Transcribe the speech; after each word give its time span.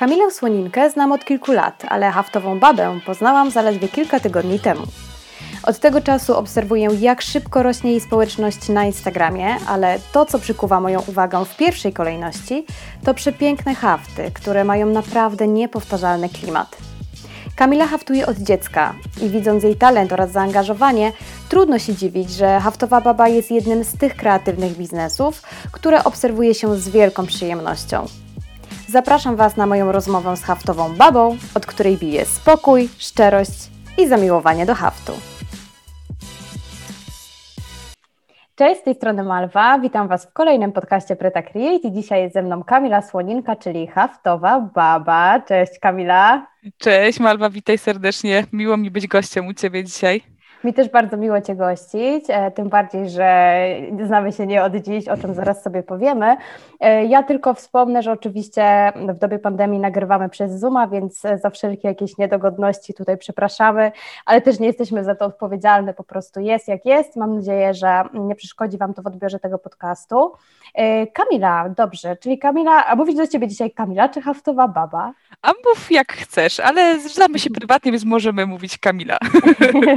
Kamilę 0.00 0.30
Słoninkę 0.30 0.90
znam 0.90 1.12
od 1.12 1.24
kilku 1.24 1.52
lat, 1.52 1.82
ale 1.88 2.10
haftową 2.10 2.58
babę 2.58 3.00
poznałam 3.06 3.50
zaledwie 3.50 3.88
kilka 3.88 4.20
tygodni 4.20 4.60
temu. 4.60 4.82
Od 5.62 5.78
tego 5.78 6.00
czasu 6.00 6.36
obserwuję, 6.36 6.88
jak 7.00 7.22
szybko 7.22 7.62
rośnie 7.62 7.90
jej 7.90 8.00
społeczność 8.00 8.68
na 8.68 8.84
Instagramie, 8.84 9.56
ale 9.68 9.98
to, 10.12 10.26
co 10.26 10.38
przykuwa 10.38 10.80
moją 10.80 11.00
uwagę 11.06 11.44
w 11.44 11.56
pierwszej 11.56 11.92
kolejności, 11.92 12.66
to 13.04 13.14
przepiękne 13.14 13.74
hafty, 13.74 14.30
które 14.34 14.64
mają 14.64 14.86
naprawdę 14.86 15.48
niepowtarzalny 15.48 16.28
klimat. 16.28 16.76
Kamila 17.56 17.86
haftuje 17.86 18.26
od 18.26 18.36
dziecka 18.36 18.94
i 19.22 19.28
widząc 19.28 19.64
jej 19.64 19.76
talent 19.76 20.12
oraz 20.12 20.30
zaangażowanie, 20.30 21.12
trudno 21.48 21.78
się 21.78 21.94
dziwić, 21.94 22.30
że 22.30 22.60
haftowa 22.60 23.00
baba 23.00 23.28
jest 23.28 23.50
jednym 23.50 23.84
z 23.84 23.98
tych 23.98 24.16
kreatywnych 24.16 24.76
biznesów, 24.76 25.42
które 25.72 26.04
obserwuje 26.04 26.54
się 26.54 26.76
z 26.76 26.88
wielką 26.88 27.26
przyjemnością. 27.26 28.06
Zapraszam 28.90 29.36
Was 29.36 29.56
na 29.56 29.66
moją 29.66 29.92
rozmowę 29.92 30.36
z 30.36 30.42
haftową 30.42 30.94
babą, 30.96 31.36
od 31.54 31.66
której 31.66 31.96
bije 31.96 32.24
spokój, 32.24 32.88
szczerość 32.98 33.70
i 33.98 34.08
zamiłowanie 34.08 34.66
do 34.66 34.74
haftu. 34.74 35.12
Cześć, 38.54 38.80
z 38.80 38.84
tej 38.84 38.94
strony 38.94 39.22
Malwa. 39.22 39.78
Witam 39.78 40.08
Was 40.08 40.26
w 40.26 40.32
kolejnym 40.32 40.72
podcaście 40.72 41.16
Preta 41.16 41.42
Create 41.42 41.88
i 41.88 41.92
dzisiaj 41.92 42.22
jest 42.22 42.34
ze 42.34 42.42
mną 42.42 42.64
Kamila 42.64 43.02
Słoninka, 43.02 43.56
czyli 43.56 43.86
haftowa 43.86 44.60
baba. 44.74 45.40
Cześć 45.40 45.78
Kamila. 45.80 46.46
Cześć 46.78 47.20
Malwa, 47.20 47.50
witaj 47.50 47.78
serdecznie. 47.78 48.44
Miło 48.52 48.76
mi 48.76 48.90
być 48.90 49.06
gościem 49.06 49.46
u 49.46 49.54
Ciebie 49.54 49.84
dzisiaj. 49.84 50.22
Mi 50.64 50.74
też 50.74 50.88
bardzo 50.88 51.16
miło 51.16 51.40
Cię 51.40 51.56
gościć, 51.56 52.24
e, 52.28 52.50
tym 52.50 52.68
bardziej, 52.68 53.10
że 53.10 53.60
znamy 54.06 54.32
się 54.32 54.46
nie 54.46 54.62
od 54.62 54.76
dziś, 54.76 55.08
o 55.08 55.16
czym 55.16 55.34
zaraz 55.34 55.62
sobie 55.62 55.82
powiemy. 55.82 56.36
E, 56.80 57.04
ja 57.04 57.22
tylko 57.22 57.54
wspomnę, 57.54 58.02
że 58.02 58.12
oczywiście 58.12 58.92
w 59.08 59.18
dobie 59.18 59.38
pandemii 59.38 59.78
nagrywamy 59.80 60.28
przez 60.28 60.52
Zooma, 60.52 60.88
więc 60.88 61.20
za 61.42 61.50
wszelkie 61.50 61.88
jakieś 61.88 62.18
niedogodności 62.18 62.94
tutaj 62.94 63.18
przepraszamy, 63.18 63.92
ale 64.26 64.40
też 64.40 64.60
nie 64.60 64.66
jesteśmy 64.66 65.04
za 65.04 65.14
to 65.14 65.24
odpowiedzialne, 65.24 65.94
po 65.94 66.04
prostu 66.04 66.40
jest 66.40 66.68
jak 66.68 66.84
jest. 66.84 67.16
Mam 67.16 67.36
nadzieję, 67.36 67.74
że 67.74 68.02
nie 68.14 68.34
przeszkodzi 68.34 68.78
Wam 68.78 68.94
to 68.94 69.02
w 69.02 69.06
odbiorze 69.06 69.38
tego 69.38 69.58
podcastu. 69.58 70.32
E, 70.74 71.06
Kamila, 71.06 71.68
dobrze, 71.68 72.16
czyli 72.16 72.38
Kamila, 72.38 72.86
a 72.86 72.96
mówić 72.96 73.16
do 73.16 73.26
Ciebie 73.26 73.48
dzisiaj 73.48 73.70
Kamila 73.70 74.08
czy 74.08 74.20
haftowa 74.20 74.68
baba? 74.68 75.12
A 75.42 75.48
mów 75.48 75.90
jak 75.90 76.12
chcesz, 76.12 76.60
ale 76.60 77.00
znamy 77.00 77.38
się 77.38 77.50
prywatnie, 77.50 77.92
więc 77.92 78.04
możemy 78.04 78.46
mówić 78.46 78.78
Kamila. 78.78 79.18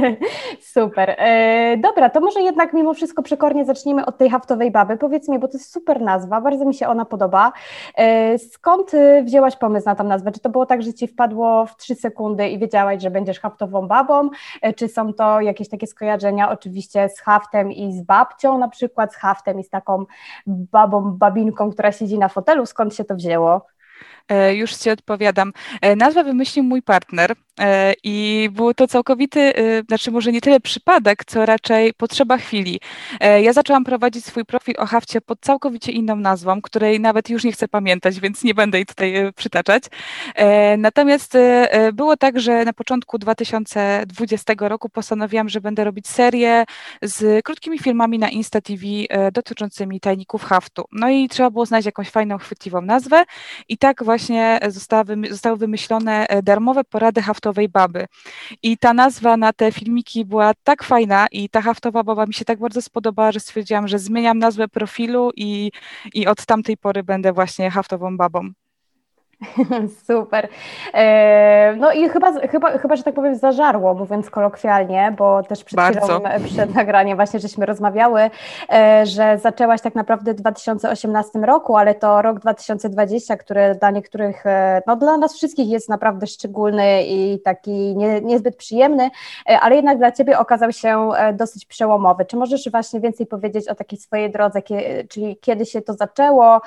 Super. 0.60 1.14
E, 1.18 1.76
dobra, 1.76 2.10
to 2.10 2.20
może 2.20 2.40
jednak 2.40 2.72
mimo 2.72 2.94
wszystko 2.94 3.22
przekornie 3.22 3.64
zacznijmy 3.64 4.06
od 4.06 4.18
tej 4.18 4.30
haftowej 4.30 4.70
baby. 4.70 4.96
Powiedz 4.96 5.28
mi, 5.28 5.38
bo 5.38 5.48
to 5.48 5.58
jest 5.58 5.72
super 5.72 6.00
nazwa, 6.00 6.40
bardzo 6.40 6.64
mi 6.64 6.74
się 6.74 6.88
ona 6.88 7.04
podoba. 7.04 7.52
E, 7.96 8.38
skąd 8.38 8.94
y, 8.94 9.22
wzięłaś 9.22 9.56
pomysł 9.56 9.86
na 9.86 9.94
tą 9.94 10.04
nazwę? 10.04 10.32
Czy 10.32 10.40
to 10.40 10.48
było 10.48 10.66
tak, 10.66 10.82
że 10.82 10.94
Ci 10.94 11.06
wpadło 11.06 11.66
w 11.66 11.76
trzy 11.76 11.94
sekundy 11.94 12.48
i 12.48 12.58
wiedziałaś, 12.58 13.02
że 13.02 13.10
będziesz 13.10 13.40
haftową 13.40 13.88
babą? 13.88 14.30
E, 14.62 14.72
czy 14.72 14.88
są 14.88 15.12
to 15.12 15.40
jakieś 15.40 15.68
takie 15.68 15.86
skojarzenia 15.86 16.50
oczywiście 16.50 17.08
z 17.08 17.20
haftem 17.20 17.72
i 17.72 17.92
z 17.92 18.02
babcią, 18.02 18.58
na 18.58 18.68
przykład 18.68 19.12
z 19.12 19.16
haftem 19.16 19.60
i 19.60 19.64
z 19.64 19.70
taką 19.70 20.04
babą, 20.46 21.12
babinką, 21.12 21.70
która 21.70 21.92
siedzi 21.92 22.18
na 22.18 22.28
fotelu? 22.28 22.66
Skąd 22.66 22.94
się 22.94 23.04
to 23.04 23.14
wzięło? 23.14 23.73
E, 24.28 24.54
już 24.54 24.74
Ci 24.74 24.90
odpowiadam. 24.90 25.52
E, 25.80 25.96
nazwę 25.96 26.24
wymyślił 26.24 26.64
mój 26.64 26.82
partner 26.82 27.34
e, 27.60 27.94
i 28.04 28.48
był 28.52 28.74
to 28.74 28.88
całkowity, 28.88 29.52
znaczy 29.88 30.10
może 30.10 30.32
nie 30.32 30.40
tyle 30.40 30.60
przypadek, 30.60 31.24
co 31.24 31.46
raczej 31.46 31.94
potrzeba 31.94 32.38
chwili. 32.38 32.80
Ja 33.42 33.52
zaczęłam 33.52 33.84
prowadzić 33.84 34.24
swój 34.24 34.44
profil 34.44 34.74
o 34.78 34.86
hafcie 34.86 35.20
pod 35.20 35.40
całkowicie 35.40 35.92
inną 35.92 36.16
nazwą, 36.16 36.62
której 36.62 37.00
nawet 37.00 37.30
już 37.30 37.44
nie 37.44 37.52
chcę 37.52 37.68
pamiętać, 37.68 38.20
więc 38.20 38.44
nie 38.44 38.54
będę 38.54 38.78
jej 38.78 38.86
tutaj 38.86 39.32
przytaczać. 39.36 39.84
Natomiast 40.78 41.38
było 41.92 42.16
tak, 42.16 42.40
że 42.40 42.64
na 42.64 42.72
początku 42.72 43.18
2020 43.18 44.54
roku 44.58 44.88
postanowiłam, 44.88 45.48
że 45.48 45.60
będę 45.60 45.84
robić 45.84 46.08
serię 46.08 46.64
z 47.02 47.44
krótkimi 47.44 47.78
filmami 47.78 48.18
na 48.18 48.28
Insta 48.28 48.60
TV 48.60 48.82
dotyczącymi 49.32 50.00
tajników 50.00 50.44
haftu. 50.44 50.84
No 50.92 51.10
i 51.10 51.28
trzeba 51.28 51.50
było 51.50 51.66
znaleźć 51.66 51.86
jakąś 51.86 52.10
fajną, 52.10 52.38
chwytliwą 52.38 52.80
nazwę 52.80 53.24
i 53.68 53.78
tak 53.78 54.04
właśnie 54.04 54.13
właśnie 54.14 54.60
zostały 55.28 55.56
wymyślone 55.56 56.26
e, 56.28 56.42
darmowe 56.42 56.84
porady 56.84 57.22
haftowej 57.22 57.68
baby. 57.68 58.06
I 58.62 58.78
ta 58.78 58.94
nazwa 58.94 59.36
na 59.36 59.52
te 59.52 59.72
filmiki 59.72 60.24
była 60.24 60.52
tak 60.64 60.82
fajna 60.82 61.26
i 61.32 61.48
ta 61.48 61.60
haftowa 61.60 62.02
baba 62.02 62.26
mi 62.26 62.34
się 62.34 62.44
tak 62.44 62.58
bardzo 62.58 62.82
spodobała, 62.82 63.32
że 63.32 63.40
stwierdziłam, 63.40 63.88
że 63.88 63.98
zmieniam 63.98 64.38
nazwę 64.38 64.68
profilu 64.68 65.30
i, 65.36 65.70
i 66.14 66.26
od 66.26 66.46
tamtej 66.46 66.76
pory 66.76 67.02
będę 67.02 67.32
właśnie 67.32 67.70
haftową 67.70 68.16
babą. 68.16 68.63
Super. 70.06 70.48
E, 70.94 71.74
no 71.76 71.92
i 71.92 72.08
chyba, 72.08 72.32
chyba, 72.32 72.78
chyba, 72.78 72.96
że 72.96 73.02
tak 73.02 73.14
powiem, 73.14 73.36
zażarło, 73.36 73.94
mówiąc 73.94 74.30
kolokwialnie, 74.30 75.14
bo 75.18 75.42
też 75.42 75.64
przed 75.64 75.80
chwilą, 75.80 76.20
przed 76.44 76.74
nagraniem 76.74 77.16
właśnie 77.16 77.40
żeśmy 77.40 77.66
rozmawiały, 77.66 78.30
e, 78.72 79.06
że 79.06 79.38
zaczęłaś 79.38 79.80
tak 79.80 79.94
naprawdę 79.94 80.32
w 80.32 80.36
2018 80.36 81.38
roku, 81.38 81.76
ale 81.76 81.94
to 81.94 82.22
rok 82.22 82.40
2020, 82.40 83.36
który 83.36 83.74
dla 83.74 83.90
niektórych, 83.90 84.46
e, 84.46 84.82
no 84.86 84.96
dla 84.96 85.16
nas 85.16 85.34
wszystkich 85.34 85.68
jest 85.68 85.88
naprawdę 85.88 86.26
szczególny 86.26 87.04
i 87.06 87.40
taki 87.40 87.96
nie, 87.96 88.20
niezbyt 88.20 88.56
przyjemny, 88.56 89.10
ale 89.60 89.76
jednak 89.76 89.98
dla 89.98 90.12
Ciebie 90.12 90.38
okazał 90.38 90.72
się 90.72 91.10
dosyć 91.32 91.66
przełomowy. 91.66 92.24
Czy 92.24 92.36
możesz 92.36 92.70
właśnie 92.70 93.00
więcej 93.00 93.26
powiedzieć 93.26 93.68
o 93.68 93.74
takiej 93.74 93.98
swojej 93.98 94.30
drodze, 94.30 94.62
czyli 95.08 95.36
kiedy 95.40 95.66
się 95.66 95.82
to 95.82 95.94
zaczęło, 95.94 96.60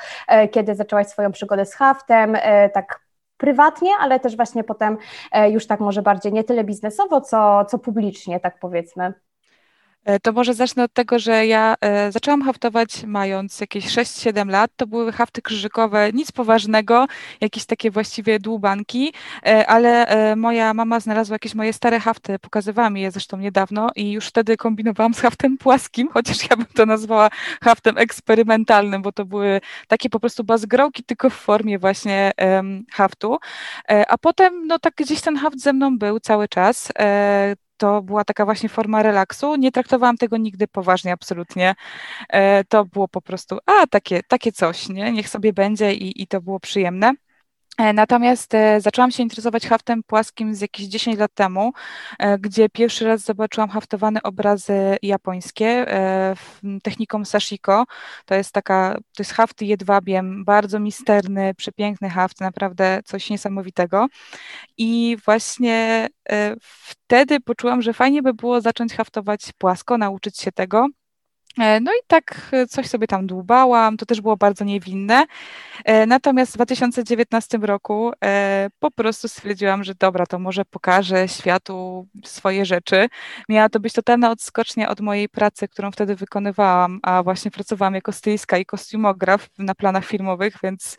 kiedy 0.51 0.75
zaczęłaś 0.75 1.07
swoją 1.07 1.31
przygodę 1.31 1.65
z 1.65 1.73
haftem, 1.73 2.37
tak 2.69 3.07
prywatnie, 3.37 3.91
ale 3.99 4.19
też 4.19 4.35
właśnie 4.35 4.63
potem 4.63 4.97
e, 5.31 5.51
już 5.51 5.67
tak 5.67 5.79
może 5.79 6.01
bardziej 6.01 6.33
nie 6.33 6.43
tyle 6.43 6.63
biznesowo, 6.63 7.21
co, 7.21 7.65
co 7.65 7.79
publicznie, 7.79 8.39
tak 8.39 8.59
powiedzmy. 8.59 9.13
E, 10.07 10.19
to 10.19 10.31
może 10.31 10.53
zacznę 10.53 10.83
od 10.83 10.93
tego, 10.93 11.19
że 11.19 11.47
ja 11.47 11.75
e, 11.81 12.11
zaczęłam 12.11 12.41
haftować 12.41 13.03
mając 13.03 13.61
jakieś 13.61 13.85
6-7 13.85 14.49
lat. 14.49 14.71
To 14.75 14.87
były 14.87 15.11
hafty 15.11 15.41
krzyżykowe, 15.41 16.11
nic 16.13 16.31
poważnego, 16.31 17.05
jakieś 17.41 17.65
takie 17.65 17.91
właściwie 17.91 18.39
dłubanki, 18.39 19.13
e, 19.45 19.67
ale 19.67 20.07
moja 20.35 20.73
mama 20.73 20.99
znalazła 20.99 21.35
jakieś 21.35 21.55
moje 21.55 21.73
stare 21.73 21.99
hafty, 21.99 22.39
pokazywała 22.39 22.89
mi 22.89 23.01
je 23.01 23.11
zresztą 23.11 23.37
niedawno 23.37 23.89
i 23.95 24.11
już 24.11 24.27
wtedy 24.27 24.57
kombinowałam 24.57 25.13
z 25.13 25.19
haftem 25.19 25.57
płaskim, 25.57 26.09
chociaż 26.13 26.49
ja 26.49 26.57
bym 26.57 26.65
to 26.65 26.85
nazwała 26.85 27.29
haftem 27.63 27.97
eksperymentalnym, 27.97 29.01
bo 29.01 29.11
to 29.11 29.25
były 29.25 29.61
takie 29.87 30.09
po 30.09 30.19
prostu 30.19 30.43
bazgrołki, 30.43 31.03
tylko 31.03 31.29
w 31.29 31.33
formie 31.33 31.79
właśnie 31.79 32.31
haftu. 32.91 33.37
A 34.07 34.17
potem, 34.17 34.67
no 34.67 34.79
tak 34.79 34.93
gdzieś 34.95 35.21
ten 35.21 35.37
haft 35.37 35.59
ze 35.59 35.73
mną 35.73 35.97
był 35.97 36.19
cały 36.19 36.47
czas 36.47 36.91
to 37.77 38.01
była 38.01 38.23
taka 38.23 38.45
właśnie 38.45 38.69
forma 38.69 39.03
relaksu. 39.03 39.55
Nie 39.55 39.71
traktowałam 39.71 40.17
tego 40.17 40.37
nigdy 40.37 40.67
poważnie, 40.67 41.13
absolutnie. 41.13 41.75
E, 42.29 42.63
to 42.63 42.85
było 42.85 43.07
po 43.07 43.21
prostu, 43.21 43.57
a 43.65 43.87
takie, 43.87 44.23
takie 44.23 44.51
coś, 44.51 44.89
nie? 44.89 45.11
niech 45.11 45.29
sobie 45.29 45.53
będzie 45.53 45.93
i, 45.93 46.21
i 46.23 46.27
to 46.27 46.41
było 46.41 46.59
przyjemne. 46.59 47.13
E, 47.77 47.93
natomiast 47.93 48.53
e, 48.53 48.81
zaczęłam 48.81 49.11
się 49.11 49.23
interesować 49.23 49.67
haftem 49.67 50.03
płaskim 50.03 50.55
z 50.55 50.61
jakieś 50.61 50.85
10 50.85 51.17
lat 51.17 51.33
temu, 51.33 51.73
gdzie 52.39 52.69
pierwszy 52.69 53.05
raz 53.05 53.21
zobaczyłam 53.21 53.69
haftowane 53.69 54.23
obrazy 54.23 54.97
japońskie 55.01 55.85
techniką 56.83 57.25
sashiko. 57.25 57.85
To 58.25 58.35
jest 58.35 58.51
taka, 58.51 58.95
to 58.95 59.23
jest 59.23 59.31
haft 59.31 59.61
jedwabiem, 59.61 60.45
bardzo 60.45 60.79
misterny, 60.79 61.53
przepiękny 61.53 62.09
haft, 62.09 62.41
naprawdę 62.41 62.99
coś 63.05 63.29
niesamowitego. 63.29 64.07
I 64.77 65.17
właśnie 65.25 66.07
wtedy 66.61 67.39
poczułam, 67.39 67.81
że 67.81 67.93
fajnie 67.93 68.21
by 68.21 68.33
było 68.33 68.61
zacząć 68.61 68.93
haftować 68.93 69.41
płasko, 69.57 69.97
nauczyć 69.97 70.37
się 70.37 70.51
tego. 70.51 70.87
E, 71.59 71.79
no 71.79 71.91
i 71.91 71.99
tak 72.07 72.49
e, 72.51 72.67
coś 72.67 72.87
sobie 72.87 73.07
tam 73.07 73.27
dłubałam, 73.27 73.97
to 73.97 74.05
też 74.05 74.21
było 74.21 74.37
bardzo 74.37 74.65
niewinne. 74.65 75.25
E, 75.85 76.05
natomiast 76.05 76.51
w 76.51 76.55
2019 76.55 77.57
roku 77.57 78.11
po 78.79 78.91
prostu 78.91 79.27
stwierdziłam, 79.27 79.83
że 79.83 79.95
dobra, 79.95 80.25
to 80.25 80.39
może 80.39 80.65
pokażę 80.65 81.27
światu 81.27 82.07
swoje 82.25 82.65
rzeczy. 82.65 83.07
Miała 83.49 83.69
to 83.69 83.79
być 83.79 83.93
totalna 83.93 84.31
odskocznia 84.31 84.89
od 84.89 85.01
mojej 85.01 85.29
pracy, 85.29 85.67
którą 85.67 85.91
wtedy 85.91 86.15
wykonywałam, 86.15 86.99
a 87.03 87.23
właśnie 87.23 87.51
pracowałam 87.51 87.95
jako 87.95 88.11
stylistka 88.11 88.57
i 88.57 88.65
kostiumograf 88.65 89.49
na 89.57 89.75
planach 89.75 90.05
filmowych, 90.05 90.55
więc 90.63 90.97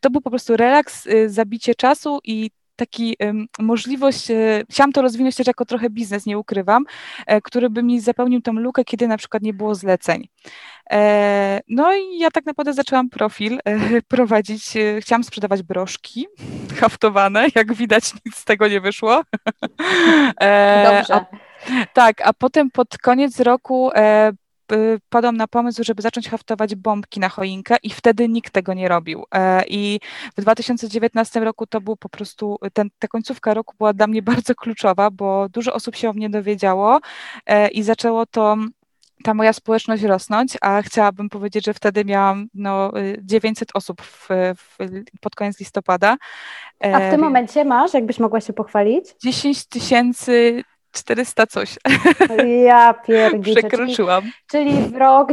to 0.00 0.10
był 0.10 0.20
po 0.20 0.30
prostu 0.30 0.56
relaks, 0.56 1.08
zabicie 1.26 1.74
czasu 1.74 2.18
i 2.24 2.50
taki 2.76 3.16
możliwość, 3.58 4.30
e, 4.30 4.62
chciałam 4.70 4.92
to 4.92 5.02
rozwinąć 5.02 5.36
też 5.36 5.46
jako 5.46 5.64
trochę 5.64 5.90
biznes, 5.90 6.26
nie 6.26 6.38
ukrywam, 6.38 6.84
e, 7.26 7.40
który 7.40 7.70
by 7.70 7.82
mi 7.82 8.00
zapełnił 8.00 8.40
tą 8.40 8.52
lukę, 8.52 8.84
kiedy 8.84 9.08
na 9.08 9.16
przykład 9.16 9.42
nie 9.42 9.54
było 9.54 9.74
zleceń. 9.74 10.28
E, 10.90 11.60
no 11.68 11.94
i 11.94 12.18
ja 12.18 12.30
tak 12.30 12.46
naprawdę 12.46 12.72
zaczęłam 12.72 13.08
profil 13.08 13.58
prowadzić, 14.08 14.64
chciałam 15.00 15.24
sprzedawać 15.24 15.62
broszki 15.62 16.26
haftowane, 16.80 17.46
jak 17.54 17.74
widać 17.74 18.14
nic 18.26 18.36
z 18.36 18.44
tego 18.44 18.68
nie 18.68 18.80
wyszło. 18.80 19.22
Dobrze. 20.84 21.14
A, 21.14 21.26
tak, 21.92 22.20
a 22.24 22.32
potem 22.32 22.70
pod 22.70 22.98
koniec 22.98 23.40
roku 23.40 23.90
padłam 25.08 25.36
na 25.36 25.48
pomysł, 25.48 25.84
żeby 25.84 26.02
zacząć 26.02 26.28
haftować 26.28 26.74
bombki 26.74 27.20
na 27.20 27.28
choinkę 27.28 27.76
i 27.82 27.90
wtedy 27.90 28.28
nikt 28.28 28.52
tego 28.52 28.74
nie 28.74 28.88
robił. 28.88 29.24
E, 29.34 29.64
I 29.68 30.00
w 30.38 30.40
2019 30.40 31.40
roku 31.40 31.66
to 31.66 31.80
był 31.80 31.96
po 31.96 32.08
prostu, 32.08 32.58
ten, 32.72 32.90
ta 32.98 33.08
końcówka 33.08 33.54
roku 33.54 33.74
była 33.78 33.92
dla 33.92 34.06
mnie 34.06 34.22
bardzo 34.32 34.54
kluczowa, 34.54 35.10
bo 35.10 35.48
dużo 35.48 35.74
osób 35.74 35.96
się 35.96 36.10
o 36.10 36.12
mnie 36.12 36.30
dowiedziało 36.30 37.00
e, 37.46 37.68
i 37.68 37.82
zaczęło 37.82 38.26
to 38.26 38.56
ta 39.22 39.34
moja 39.34 39.52
społeczność 39.52 40.02
rosnąć, 40.02 40.58
a 40.60 40.82
chciałabym 40.82 41.28
powiedzieć, 41.28 41.64
że 41.64 41.74
wtedy 41.74 42.04
miałam 42.04 42.46
no, 42.54 42.92
900 43.18 43.68
osób 43.74 44.02
w, 44.02 44.28
w, 44.56 44.76
pod 45.20 45.34
koniec 45.34 45.60
listopada. 45.60 46.16
A 46.80 46.98
w 46.98 47.10
tym 47.10 47.20
momencie 47.20 47.64
masz, 47.64 47.94
jakbyś 47.94 48.18
mogła 48.18 48.40
się 48.40 48.52
pochwalić? 48.52 49.04
10 49.22 49.66
tysięcy 49.66 50.64
400 50.92 51.46
coś. 51.46 51.78
Ja 52.64 52.94
pierdziczę. 53.06 53.60
Przekroczyłam. 53.60 54.22
Czyli, 54.50 54.70
czyli 54.72 54.88
w 54.88 54.96
rok 54.96 55.28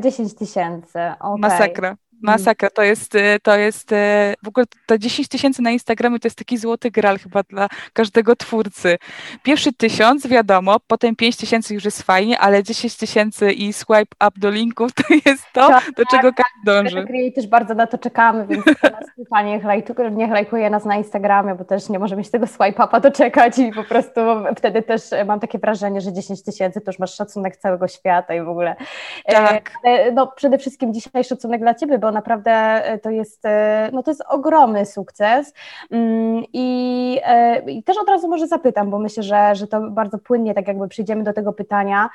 10 0.00 0.34
tysięcy. 0.34 0.98
Okay. 1.20 1.38
Masakra. 1.38 1.96
Masakra, 2.22 2.70
to 2.70 2.82
jest, 2.82 3.14
y, 3.14 3.38
to 3.42 3.56
jest 3.56 3.92
y, 3.92 3.96
w 4.42 4.48
ogóle 4.48 4.66
to 4.86 4.98
10 4.98 5.28
tysięcy 5.28 5.62
na 5.62 5.70
Instagramie 5.70 6.18
to 6.18 6.26
jest 6.26 6.38
taki 6.38 6.58
złoty 6.58 6.90
gral 6.90 7.18
chyba 7.18 7.42
dla 7.42 7.68
każdego 7.92 8.36
twórcy. 8.36 8.98
Pierwszy 9.42 9.72
tysiąc, 9.72 10.26
wiadomo, 10.26 10.76
potem 10.86 11.16
5 11.16 11.36
tysięcy 11.36 11.74
już 11.74 11.84
jest 11.84 12.02
fajnie, 12.02 12.38
ale 12.38 12.62
10 12.62 12.96
tysięcy 12.96 13.52
i 13.52 13.72
swipe 13.72 14.16
up 14.26 14.30
do 14.36 14.50
linków 14.50 14.92
to 15.08 15.14
jest 15.26 15.44
to, 15.52 15.68
tak, 15.68 15.84
do 15.96 16.04
czego 16.04 16.30
każdy 16.32 16.64
dąży. 16.64 17.06
My 17.10 17.32
też 17.32 17.46
bardzo 17.46 17.74
na 17.74 17.86
to 17.86 17.98
czekamy, 17.98 18.46
więc 18.46 18.66
nas 18.66 19.44
niech, 19.44 19.64
lajkuje, 19.72 20.10
niech 20.10 20.30
lajkuje 20.30 20.70
nas 20.70 20.84
na 20.84 20.96
Instagramie, 20.96 21.54
bo 21.54 21.64
też 21.64 21.88
nie 21.88 21.98
możemy 21.98 22.18
mieć 22.18 22.30
tego 22.30 22.46
swipe 22.46 22.84
upa 22.84 23.00
doczekać 23.00 23.58
i 23.58 23.72
po 23.72 23.84
prostu 23.84 24.20
wtedy 24.56 24.82
też 24.82 25.02
mam 25.26 25.40
takie 25.40 25.58
wrażenie, 25.58 26.00
że 26.00 26.12
10 26.12 26.42
tysięcy 26.42 26.80
to 26.80 26.90
już 26.90 26.98
masz 26.98 27.14
szacunek 27.14 27.56
całego 27.56 27.88
świata 27.88 28.34
i 28.34 28.42
w 28.42 28.48
ogóle. 28.48 28.76
E, 29.24 29.32
tak. 29.32 29.70
Ale 29.84 30.12
no, 30.12 30.26
przede 30.26 30.58
wszystkim 30.58 30.94
dzisiaj 30.94 31.24
szacunek 31.24 31.60
dla 31.60 31.74
Ciebie, 31.74 31.98
bo 31.98 32.11
naprawdę 32.12 32.52
e, 32.52 32.98
to 32.98 33.10
jest, 33.10 33.44
e, 33.44 33.90
no 33.92 34.02
to 34.02 34.10
jest 34.10 34.22
ogromny 34.28 34.86
sukces 34.86 35.54
mm, 35.90 36.44
i, 36.52 37.20
e, 37.24 37.70
i 37.70 37.82
też 37.82 37.96
od 37.98 38.08
razu 38.08 38.28
może 38.28 38.46
zapytam, 38.46 38.90
bo 38.90 38.98
myślę, 38.98 39.22
że, 39.22 39.54
że 39.54 39.66
to 39.66 39.90
bardzo 39.90 40.18
płynnie 40.18 40.54
tak 40.54 40.68
jakby 40.68 40.88
przyjdziemy 40.88 41.24
do 41.24 41.32
tego 41.32 41.52
pytania. 41.52 42.10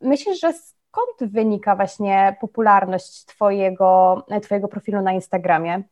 Myślę, 0.00 0.34
że 0.34 0.52
skąd 0.52 1.32
wynika 1.32 1.76
właśnie 1.76 2.36
popularność 2.40 3.24
twojego, 3.24 4.22
twojego 4.42 4.68
profilu 4.68 5.02
na 5.02 5.12
Instagramie? 5.12 5.82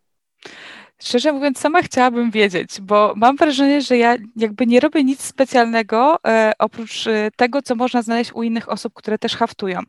Szczerze 1.03 1.33
mówiąc, 1.33 1.59
sama 1.59 1.83
chciałabym 1.83 2.31
wiedzieć, 2.31 2.81
bo 2.81 3.13
mam 3.17 3.37
wrażenie, 3.37 3.81
że 3.81 3.97
ja 3.97 4.17
jakby 4.37 4.67
nie 4.67 4.81
robię 4.81 5.05
nic 5.05 5.23
specjalnego 5.23 6.19
e, 6.27 6.53
oprócz 6.59 7.07
e, 7.07 7.31
tego, 7.37 7.63
co 7.63 7.75
można 7.75 8.03
znaleźć 8.03 8.33
u 8.33 8.43
innych 8.43 8.69
osób, 8.69 8.95
które 8.95 9.19
też 9.19 9.37
haftują. 9.37 9.81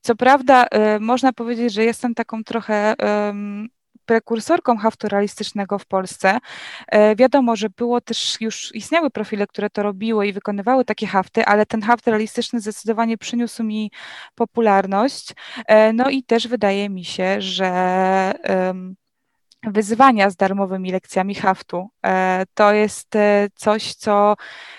Co 0.00 0.16
prawda, 0.16 0.66
e, 0.66 0.98
można 0.98 1.32
powiedzieć, 1.32 1.72
że 1.72 1.84
jestem 1.84 2.14
taką 2.14 2.44
trochę 2.44 2.94
prekursorką 4.06 4.76
haftu 4.76 5.08
realistycznego 5.08 5.78
w 5.78 5.86
Polsce. 5.86 6.38
E, 6.88 7.16
wiadomo, 7.16 7.56
że 7.56 7.70
było 7.70 8.00
też 8.00 8.40
już 8.40 8.74
istniały 8.74 9.10
profile, 9.10 9.46
które 9.46 9.70
to 9.70 9.82
robiły 9.82 10.26
i 10.26 10.32
wykonywały 10.32 10.84
takie 10.84 11.06
hafty, 11.06 11.44
ale 11.44 11.66
ten 11.66 11.82
haft 11.82 12.06
realistyczny 12.06 12.60
zdecydowanie 12.60 13.18
przyniósł 13.18 13.64
mi 13.64 13.90
popularność. 14.34 15.32
E, 15.66 15.92
no 15.92 16.10
i 16.10 16.22
też 16.22 16.48
wydaje 16.48 16.90
mi 16.90 17.04
się, 17.04 17.40
że 17.40 17.72
wyzwania 19.66 20.30
z 20.30 20.36
darmowymi 20.36 20.92
lekcjami 20.92 21.34
haftu. 21.34 21.88
E, 22.06 22.44
to 22.54 22.72
jest 22.72 23.16
e, 23.16 23.48
coś, 23.54 23.94
co 23.94 24.36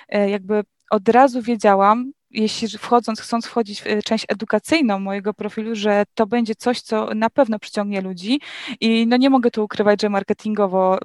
e, 0.10 0.30
jakby 0.30 0.64
od 0.92 1.10
razu 1.10 1.42
wiedziałam, 1.42 2.12
jeśli 2.30 2.78
wchodząc, 2.78 3.22
chcąc 3.22 3.46
wchodzić 3.46 3.82
w 3.82 4.04
część 4.04 4.26
edukacyjną 4.30 5.00
mojego 5.00 5.34
profilu, 5.34 5.76
że 5.76 6.04
to 6.14 6.28
będzie 6.28 6.56
coś, 6.56 6.82
co 6.82 7.10
na 7.16 7.30
pewno 7.30 7.60
przyciągnie 7.60 8.02
ludzi 8.02 8.42
i 8.82 9.08
no 9.08 9.18
nie 9.18 9.30
mogę 9.30 9.52
tu 9.52 9.64
ukrywać, 9.64 10.02
że 10.02 10.10
marketingowo 10.10 11.00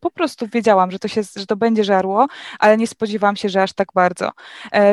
po 0.00 0.10
prostu 0.10 0.46
wiedziałam, 0.46 0.90
że 0.90 0.98
to, 0.98 1.08
się, 1.08 1.22
że 1.36 1.46
to 1.46 1.56
będzie 1.56 1.84
żarło, 1.84 2.26
ale 2.58 2.76
nie 2.76 2.86
spodziewałam 2.86 3.36
się, 3.36 3.48
że 3.48 3.62
aż 3.62 3.72
tak 3.72 3.88
bardzo. 3.94 4.30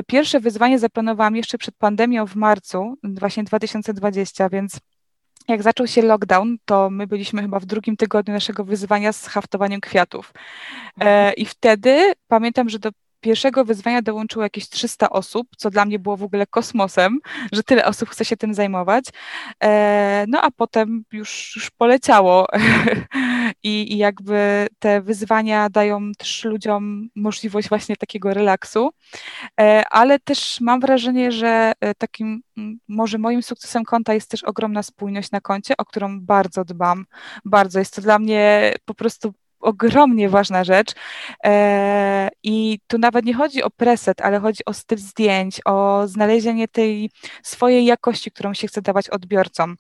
Pierwsze 0.08 0.40
wyzwanie 0.40 0.80
zaplanowałam 0.80 1.36
jeszcze 1.36 1.58
przed 1.58 1.76
pandemią 1.76 2.28
w 2.28 2.36
marcu 2.36 2.98
właśnie 3.04 3.44
2020, 3.44 4.50
więc 4.50 4.80
jak 5.48 5.64
zaczął 5.64 5.88
się 5.88 6.02
lockdown, 6.02 6.58
to 6.66 6.90
my 6.90 7.08
byliśmy 7.08 7.42
chyba 7.42 7.60
w 7.60 7.66
drugim 7.66 7.98
tygodniu 7.98 8.34
naszego 8.34 8.64
wyzwania 8.64 9.14
z 9.14 9.28
haftowaniem 9.28 9.82
kwiatów. 9.82 10.34
E, 11.02 11.34
I 11.34 11.46
wtedy 11.46 12.14
pamiętam, 12.28 12.70
że 12.70 12.80
do 12.80 12.90
pierwszego 13.26 13.66
wyzwania 13.66 14.02
dołączyło 14.02 14.44
jakieś 14.44 14.70
300 14.70 15.10
osób, 15.10 15.48
co 15.58 15.70
dla 15.70 15.86
mnie 15.86 16.00
było 16.00 16.18
w 16.18 16.24
ogóle 16.24 16.48
kosmosem, 16.48 17.20
że 17.52 17.64
tyle 17.64 17.86
osób 17.86 18.10
chce 18.10 18.26
się 18.26 18.38
tym 18.38 18.54
zajmować. 18.54 19.06
E, 19.64 20.26
no 20.28 20.42
a 20.42 20.52
potem 20.52 21.04
już, 21.12 21.54
już 21.56 21.72
poleciało 21.72 22.48
I, 23.64 23.94
i 23.94 23.98
jakby 23.98 24.68
te 24.80 25.02
wyzwania 25.02 25.70
dają 25.70 26.12
też 26.18 26.44
ludziom 26.44 27.10
możliwość 27.16 27.70
właśnie 27.70 27.96
takiego 27.96 28.34
relaksu, 28.34 28.90
e, 29.60 29.84
ale 29.92 30.20
też 30.20 30.62
mam 30.62 30.80
wrażenie, 30.80 31.32
że 31.32 31.74
e, 31.80 31.96
takim 31.96 32.42
może 32.88 33.18
moim 33.18 33.44
sukcesem 33.44 33.84
konta 33.84 34.14
jest 34.14 34.30
też 34.30 34.44
ogromna 34.44 34.84
spójność 34.84 35.32
na 35.32 35.42
koncie, 35.42 35.78
o 35.78 35.86
którą 35.86 36.22
bardzo 36.22 36.66
dbam, 36.66 37.06
bardzo. 37.46 37.80
Jest 37.80 37.96
to 37.96 38.02
dla 38.02 38.20
mnie 38.20 38.74
po 38.86 38.94
prostu 38.94 39.34
ogromnie 39.66 40.30
ważna 40.30 40.64
rzecz. 40.64 40.94
E, 41.46 42.30
I 42.44 42.80
tu 42.88 42.98
nawet 42.98 43.26
nie 43.26 43.34
chodzi 43.34 43.64
o 43.64 43.70
preset, 43.70 44.22
ale 44.22 44.40
chodzi 44.40 44.66
o 44.66 44.74
styl 44.74 44.98
zdjęć, 44.98 45.62
o 45.66 46.08
znalezienie 46.08 46.68
tej 46.68 47.10
swojej 47.44 47.86
jakości, 47.86 48.32
którą 48.32 48.54
się 48.54 48.68
chce 48.68 48.82
dawać 48.82 49.10
odbiorcom. 49.10 49.76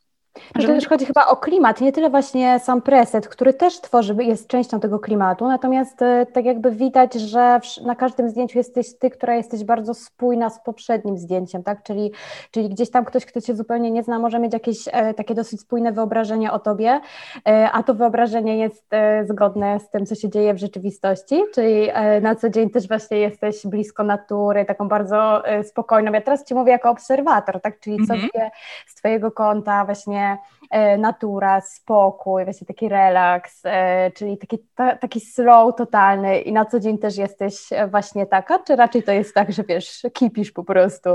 No 0.55 0.61
to 0.61 0.67
też 0.67 0.87
chodzi 0.87 1.05
chyba 1.05 1.27
o 1.27 1.35
klimat, 1.35 1.81
nie 1.81 1.91
tyle 1.91 2.09
właśnie 2.09 2.59
sam 2.59 2.81
preset, 2.81 3.27
który 3.27 3.53
też 3.53 3.81
tworzy, 3.81 4.15
jest 4.19 4.47
częścią 4.47 4.79
tego 4.79 4.99
klimatu, 4.99 5.47
natomiast 5.47 6.01
e, 6.01 6.25
tak 6.25 6.45
jakby 6.45 6.71
widać, 6.71 7.13
że 7.13 7.59
na 7.85 7.95
każdym 7.95 8.29
zdjęciu 8.29 8.57
jesteś 8.57 8.97
ty, 8.99 9.09
która 9.09 9.35
jesteś 9.35 9.63
bardzo 9.63 9.93
spójna 9.93 10.49
z 10.49 10.63
poprzednim 10.63 11.17
zdjęciem, 11.17 11.63
tak? 11.63 11.83
Czyli, 11.83 12.11
czyli 12.51 12.69
gdzieś 12.69 12.91
tam 12.91 13.05
ktoś, 13.05 13.25
kto 13.25 13.41
cię 13.41 13.55
zupełnie 13.55 13.91
nie 13.91 14.03
zna, 14.03 14.19
może 14.19 14.39
mieć 14.39 14.53
jakieś 14.53 14.87
e, 14.91 15.13
takie 15.13 15.35
dosyć 15.35 15.61
spójne 15.61 15.91
wyobrażenie 15.91 16.51
o 16.51 16.59
tobie, 16.59 16.99
e, 17.47 17.71
a 17.71 17.83
to 17.83 17.93
wyobrażenie 17.93 18.57
jest 18.57 18.85
zgodne 19.25 19.79
z 19.79 19.89
tym, 19.89 20.05
co 20.05 20.15
się 20.15 20.29
dzieje 20.29 20.53
w 20.53 20.57
rzeczywistości, 20.57 21.43
czyli 21.53 21.87
na 22.21 22.35
co 22.35 22.49
dzień 22.49 22.69
też 22.69 22.87
właśnie 22.87 23.17
jesteś 23.17 23.67
blisko 23.67 24.03
natury, 24.03 24.65
taką 24.65 24.87
bardzo 24.87 25.43
spokojną. 25.63 26.11
Ja 26.11 26.21
teraz 26.21 26.45
ci 26.45 26.55
mówię 26.55 26.71
jako 26.71 26.89
obserwator, 26.89 27.61
tak? 27.61 27.79
Czyli 27.79 28.07
co 28.07 28.13
mhm. 28.13 28.31
wie 28.33 28.51
z 28.87 28.95
twojego 28.95 29.31
konta 29.31 29.85
właśnie 29.85 30.24
E, 30.71 30.97
natura, 30.97 31.61
spokój, 31.61 32.43
właśnie 32.43 32.67
taki 32.67 32.89
relaks, 32.89 33.61
e, 33.65 34.11
czyli 34.11 34.37
taki, 34.37 34.57
ta, 34.75 34.95
taki 34.95 35.19
slow 35.19 35.75
totalny 35.75 36.39
i 36.39 36.53
na 36.53 36.65
co 36.65 36.79
dzień 36.79 36.97
też 36.97 37.17
jesteś 37.17 37.69
właśnie 37.91 38.25
taka, 38.25 38.59
czy 38.59 38.75
raczej 38.75 39.03
to 39.03 39.11
jest 39.11 39.33
tak, 39.33 39.51
że 39.51 39.63
wiesz, 39.63 40.01
kipisz 40.13 40.51
po 40.51 40.63
prostu? 40.63 41.09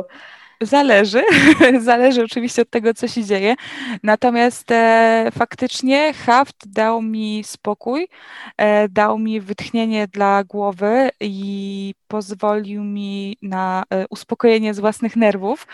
Zależy, 0.62 1.22
zależy 1.80 2.24
oczywiście 2.24 2.62
od 2.62 2.70
tego, 2.70 2.94
co 2.94 3.08
się 3.08 3.24
dzieje. 3.24 3.54
Natomiast 4.02 4.70
e, 4.70 5.28
faktycznie 5.38 6.12
haft 6.12 6.56
dał 6.72 7.02
mi 7.02 7.42
spokój, 7.44 8.08
e, 8.56 8.88
dał 8.88 9.18
mi 9.18 9.40
wytchnienie 9.40 10.08
dla 10.08 10.44
głowy 10.44 11.10
i 11.20 11.94
pozwolił 12.08 12.84
mi 12.84 13.36
na 13.42 13.84
e, 13.90 14.06
uspokojenie 14.10 14.74
z 14.74 14.80
własnych 14.80 15.16
nerwów 15.16 15.66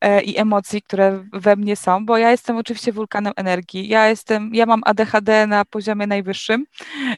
e, 0.00 0.22
i 0.22 0.38
emocji, 0.38 0.82
które 0.82 1.24
we 1.32 1.56
mnie 1.56 1.76
są, 1.76 2.06
bo 2.06 2.18
ja 2.18 2.30
jestem 2.30 2.56
oczywiście 2.56 2.92
wulkanem 2.92 3.32
energii. 3.36 3.88
Ja 3.88 4.08
jestem, 4.08 4.54
ja 4.54 4.66
mam 4.66 4.80
ADHD 4.84 5.46
na 5.46 5.64
poziomie 5.64 6.06
najwyższym 6.06 6.66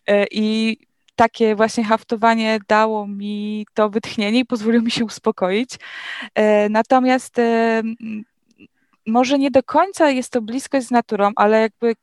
e, 0.06 0.26
i 0.30 0.78
takie 1.16 1.56
właśnie 1.56 1.84
haftowanie 1.84 2.58
dało 2.68 3.06
mi 3.06 3.66
to 3.74 3.90
wytchnienie 3.90 4.38
i 4.40 4.44
pozwoliło 4.44 4.84
mi 4.84 4.90
się 4.90 5.04
uspokoić. 5.04 5.70
E, 6.34 6.68
natomiast 6.68 7.38
e, 7.38 7.82
może 9.06 9.38
nie 9.38 9.50
do 9.50 9.62
końca 9.62 10.10
jest 10.10 10.32
to 10.32 10.42
bliskość 10.42 10.86
z 10.86 10.90
naturą, 10.90 11.30
ale 11.36 11.60
jakby 11.60 11.94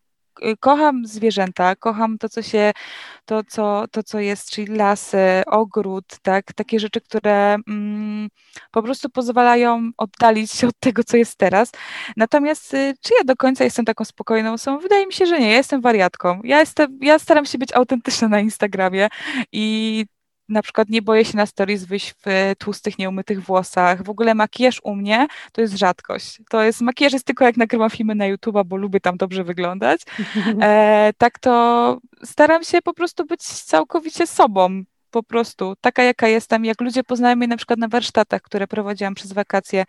Y, 0.43 0.57
kocham 0.57 1.05
zwierzęta, 1.05 1.75
kocham 1.75 2.17
to, 2.17 2.29
co 2.29 2.41
się, 2.41 2.71
to, 3.25 3.43
co, 3.43 3.85
to, 3.91 4.03
co 4.03 4.19
jest, 4.19 4.51
czyli 4.51 4.75
lasy, 4.75 5.17
ogród, 5.47 6.05
tak, 6.21 6.53
takie 6.53 6.79
rzeczy, 6.79 7.01
które 7.01 7.57
mm, 7.67 8.28
po 8.71 8.83
prostu 8.83 9.09
pozwalają 9.09 9.91
oddalić 9.97 10.51
się 10.51 10.67
od 10.67 10.79
tego, 10.79 11.03
co 11.03 11.17
jest 11.17 11.37
teraz. 11.37 11.71
Natomiast 12.17 12.73
y, 12.73 12.93
czy 13.01 13.13
ja 13.17 13.23
do 13.23 13.35
końca 13.35 13.63
jestem 13.63 13.85
taką 13.85 14.05
spokojną 14.05 14.53
osobą? 14.53 14.79
Wydaje 14.79 15.07
mi 15.07 15.13
się, 15.13 15.25
że 15.25 15.39
nie. 15.39 15.49
Ja 15.49 15.57
jestem 15.57 15.81
wariatką. 15.81 16.41
Ja, 16.43 16.59
jestem, 16.59 16.99
ja 17.01 17.19
staram 17.19 17.45
się 17.45 17.57
być 17.57 17.75
autentyczna 17.75 18.27
na 18.27 18.39
Instagramie 18.39 19.09
i 19.51 20.05
na 20.49 20.61
przykład 20.61 20.89
nie 20.89 21.01
boję 21.01 21.25
się 21.25 21.37
na 21.37 21.45
stories 21.45 21.85
wyjść 21.85 22.13
w 22.25 22.53
tłustych, 22.57 22.99
nieumytych 22.99 23.43
włosach. 23.43 24.03
W 24.03 24.09
ogóle 24.09 24.35
makijaż 24.35 24.81
u 24.83 24.95
mnie 24.95 25.27
to 25.51 25.61
jest 25.61 25.77
rzadkość. 25.77 26.41
To 26.49 26.63
jest, 26.63 26.81
makijaż 26.81 27.13
jest 27.13 27.25
tylko 27.25 27.45
jak 27.45 27.57
nagrywam 27.57 27.89
filmy 27.89 28.15
na 28.15 28.25
YouTube, 28.25 28.55
bo 28.65 28.77
lubię 28.77 28.99
tam 28.99 29.17
dobrze 29.17 29.43
wyglądać. 29.43 30.01
E, 30.61 31.13
tak 31.17 31.39
to 31.39 31.97
staram 32.23 32.63
się 32.63 32.81
po 32.81 32.93
prostu 32.93 33.25
być 33.25 33.41
całkowicie 33.41 34.27
sobą. 34.27 34.83
Po 35.11 35.23
prostu 35.23 35.73
taka, 35.81 36.03
jaka 36.03 36.27
jestem. 36.27 36.65
Jak 36.65 36.81
ludzie 36.81 37.03
poznają 37.03 37.35
mnie 37.35 37.47
na 37.47 37.57
przykład 37.57 37.79
na 37.79 37.87
warsztatach, 37.87 38.41
które 38.41 38.67
prowadziłam 38.67 39.15
przez 39.15 39.33
wakacje 39.33 39.85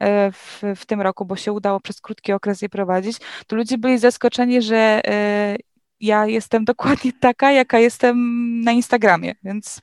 e, 0.00 0.32
w, 0.32 0.62
w 0.76 0.86
tym 0.86 1.00
roku, 1.00 1.24
bo 1.24 1.36
się 1.36 1.52
udało 1.52 1.80
przez 1.80 2.00
krótki 2.00 2.32
okres 2.32 2.62
je 2.62 2.68
prowadzić, 2.68 3.18
to 3.46 3.56
ludzie 3.56 3.78
byli 3.78 3.98
zaskoczeni, 3.98 4.62
że 4.62 5.00
e, 5.06 5.56
ja 6.00 6.26
jestem 6.26 6.64
dokładnie 6.74 7.12
taka, 7.20 7.52
jaka 7.52 7.78
jestem 7.78 8.16
na 8.60 8.72
Instagramie, 8.72 9.34
więc 9.44 9.80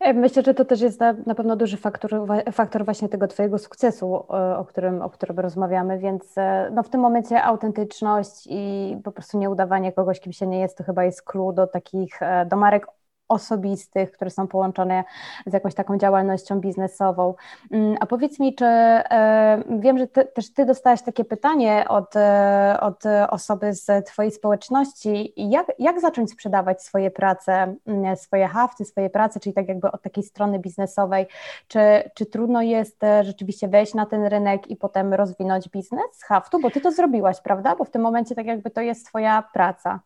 E, 0.00 0.14
myślę, 0.14 0.42
że 0.42 0.54
to 0.54 0.64
też 0.64 0.80
jest 0.80 1.00
na, 1.00 1.14
na 1.26 1.34
pewno 1.34 1.56
duży 1.56 1.76
faktor, 1.76 2.10
faktor 2.52 2.84
właśnie 2.84 3.08
tego 3.08 3.28
Twojego 3.28 3.58
sukcesu, 3.58 4.14
o 4.56 4.64
którym, 4.64 5.02
o 5.02 5.10
którym 5.10 5.38
rozmawiamy, 5.38 5.98
więc 5.98 6.34
no, 6.72 6.82
w 6.82 6.88
tym 6.88 7.00
momencie 7.00 7.42
autentyczność 7.42 8.46
i 8.50 8.96
po 9.04 9.12
prostu 9.12 9.38
nieudawanie 9.38 9.92
kogoś, 9.92 10.20
kim 10.20 10.32
się 10.32 10.46
nie 10.46 10.60
jest, 10.60 10.78
to 10.78 10.84
chyba 10.84 11.04
jest 11.04 11.22
clue 11.22 11.52
do 11.52 11.66
takich, 11.66 12.20
do 12.46 12.56
marek 12.56 12.86
osobistych, 13.32 14.12
które 14.12 14.30
są 14.30 14.46
połączone 14.46 15.04
z 15.46 15.52
jakąś 15.52 15.74
taką 15.74 15.98
działalnością 15.98 16.60
biznesową. 16.60 17.34
Mm, 17.70 17.96
a 18.00 18.06
powiedz 18.06 18.38
mi, 18.38 18.54
czy 18.54 18.64
e, 18.64 19.62
wiem, 19.80 19.98
że 19.98 20.06
ty, 20.06 20.24
też 20.24 20.52
Ty 20.52 20.64
dostałaś 20.66 21.02
takie 21.02 21.24
pytanie 21.24 21.84
od, 21.88 22.16
e, 22.16 22.76
od 22.80 23.02
osoby 23.30 23.74
z 23.74 24.06
Twojej 24.06 24.32
społeczności, 24.32 25.32
jak, 25.36 25.66
jak 25.78 26.00
zacząć 26.00 26.30
sprzedawać 26.30 26.82
swoje 26.82 27.10
prace, 27.10 27.74
mm, 27.86 28.16
swoje 28.16 28.48
hafty, 28.48 28.84
swoje 28.84 29.10
prace, 29.10 29.40
czyli 29.40 29.54
tak 29.54 29.68
jakby 29.68 29.92
od 29.92 30.02
takiej 30.02 30.24
strony 30.24 30.58
biznesowej, 30.58 31.26
czy, 31.68 31.80
czy 32.14 32.26
trudno 32.26 32.62
jest 32.62 33.04
e, 33.04 33.24
rzeczywiście 33.24 33.68
wejść 33.68 33.94
na 33.94 34.06
ten 34.06 34.24
rynek 34.24 34.70
i 34.70 34.76
potem 34.76 35.14
rozwinąć 35.14 35.68
biznes 35.68 36.04
z 36.12 36.24
haftu, 36.24 36.60
bo 36.60 36.70
Ty 36.70 36.80
to 36.80 36.92
zrobiłaś, 36.92 37.40
prawda? 37.40 37.76
Bo 37.76 37.84
w 37.84 37.90
tym 37.90 38.02
momencie 38.02 38.34
tak 38.34 38.46
jakby 38.46 38.70
to 38.70 38.80
jest 38.80 39.06
Twoja 39.06 39.42
praca. 39.52 40.00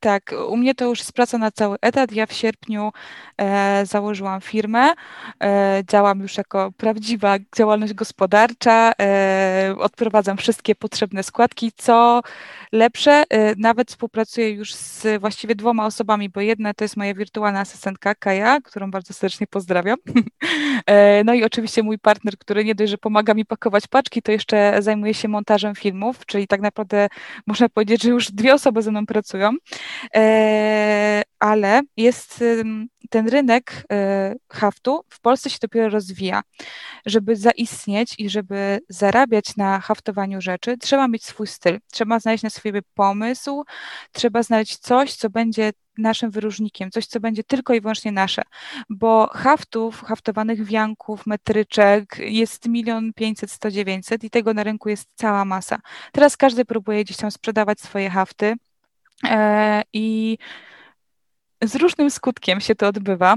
Tak, 0.00 0.34
u 0.48 0.56
mnie 0.56 0.74
to 0.74 0.84
już 0.84 0.98
jest 0.98 1.12
praca 1.12 1.38
na 1.38 1.50
cały 1.50 1.76
etat. 1.80 2.12
Ja 2.12 2.26
w 2.26 2.32
sierpniu 2.32 2.92
e, 3.38 3.86
założyłam 3.86 4.40
firmę. 4.40 4.92
E, 5.42 5.82
działam 5.90 6.20
już 6.20 6.36
jako 6.36 6.72
prawdziwa 6.76 7.36
działalność 7.56 7.92
gospodarcza. 7.92 8.92
E, 9.00 9.74
odprowadzam 9.78 10.36
wszystkie 10.36 10.74
potrzebne 10.74 11.22
składki. 11.22 11.72
Co 11.76 12.22
lepsze, 12.72 13.24
e, 13.30 13.54
nawet 13.56 13.90
współpracuję 13.90 14.50
już 14.50 14.74
z 14.74 15.20
właściwie 15.20 15.54
dwoma 15.54 15.86
osobami, 15.86 16.28
bo 16.28 16.40
jedna 16.40 16.74
to 16.74 16.84
jest 16.84 16.96
moja 16.96 17.14
wirtualna 17.14 17.60
asystentka 17.60 18.14
Kaja, 18.14 18.60
którą 18.60 18.90
bardzo 18.90 19.14
serdecznie 19.14 19.46
pozdrawiam. 19.46 19.98
E, 20.86 21.24
no 21.24 21.34
i 21.34 21.44
oczywiście 21.44 21.82
mój 21.82 21.98
partner, 21.98 22.38
który 22.38 22.64
nie 22.64 22.74
dość, 22.74 22.90
że 22.90 22.98
pomaga 22.98 23.34
mi 23.34 23.44
pakować 23.44 23.86
paczki, 23.86 24.22
to 24.22 24.32
jeszcze 24.32 24.82
zajmuje 24.82 25.14
się 25.14 25.28
montażem 25.28 25.74
filmów, 25.74 26.26
czyli 26.26 26.46
tak 26.46 26.60
naprawdę 26.60 27.08
można 27.46 27.68
powiedzieć, 27.68 28.02
że 28.02 28.10
już 28.10 28.32
dwie 28.32 28.54
osoby 28.54 28.82
ze 28.82 28.90
mną 28.90 29.06
pracują. 29.06 29.52
E, 30.14 31.22
ale 31.38 31.82
jest 31.96 32.44
ten 33.10 33.28
rynek 33.28 33.84
e, 33.92 34.34
haftu 34.52 35.04
w 35.08 35.20
Polsce 35.20 35.50
się 35.50 35.58
dopiero 35.62 35.88
rozwija. 35.88 36.42
Żeby 37.06 37.36
zaistnieć 37.36 38.14
i 38.18 38.30
żeby 38.30 38.80
zarabiać 38.88 39.56
na 39.56 39.80
haftowaniu 39.80 40.40
rzeczy, 40.40 40.78
trzeba 40.78 41.08
mieć 41.08 41.24
swój 41.24 41.46
styl, 41.46 41.78
trzeba 41.92 42.20
znaleźć 42.20 42.44
na 42.44 42.50
sobie 42.50 42.80
pomysł, 42.94 43.64
trzeba 44.12 44.42
znaleźć 44.42 44.78
coś, 44.78 45.14
co 45.14 45.30
będzie 45.30 45.72
naszym 45.98 46.30
wyróżnikiem, 46.30 46.90
coś, 46.90 47.06
co 47.06 47.20
będzie 47.20 47.44
tylko 47.44 47.74
i 47.74 47.80
wyłącznie 47.80 48.12
nasze, 48.12 48.42
bo 48.88 49.30
haftów, 49.32 50.02
haftowanych 50.02 50.64
wianków, 50.64 51.26
metryczek 51.26 52.16
jest 52.18 52.68
milion 52.68 53.12
pięćset, 53.12 53.50
sto 53.50 53.70
dziewięćset 53.70 54.24
i 54.24 54.30
tego 54.30 54.54
na 54.54 54.62
rynku 54.62 54.88
jest 54.88 55.08
cała 55.14 55.44
masa. 55.44 55.78
Teraz 56.12 56.36
każdy 56.36 56.64
próbuje 56.64 57.04
gdzieś 57.04 57.16
tam 57.16 57.30
sprzedawać 57.30 57.80
swoje 57.80 58.10
hafty, 58.10 58.54
I 59.92 60.38
z 61.64 61.76
różnym 61.76 62.10
skutkiem 62.10 62.60
się 62.60 62.74
to 62.74 62.88
odbywa. 62.88 63.34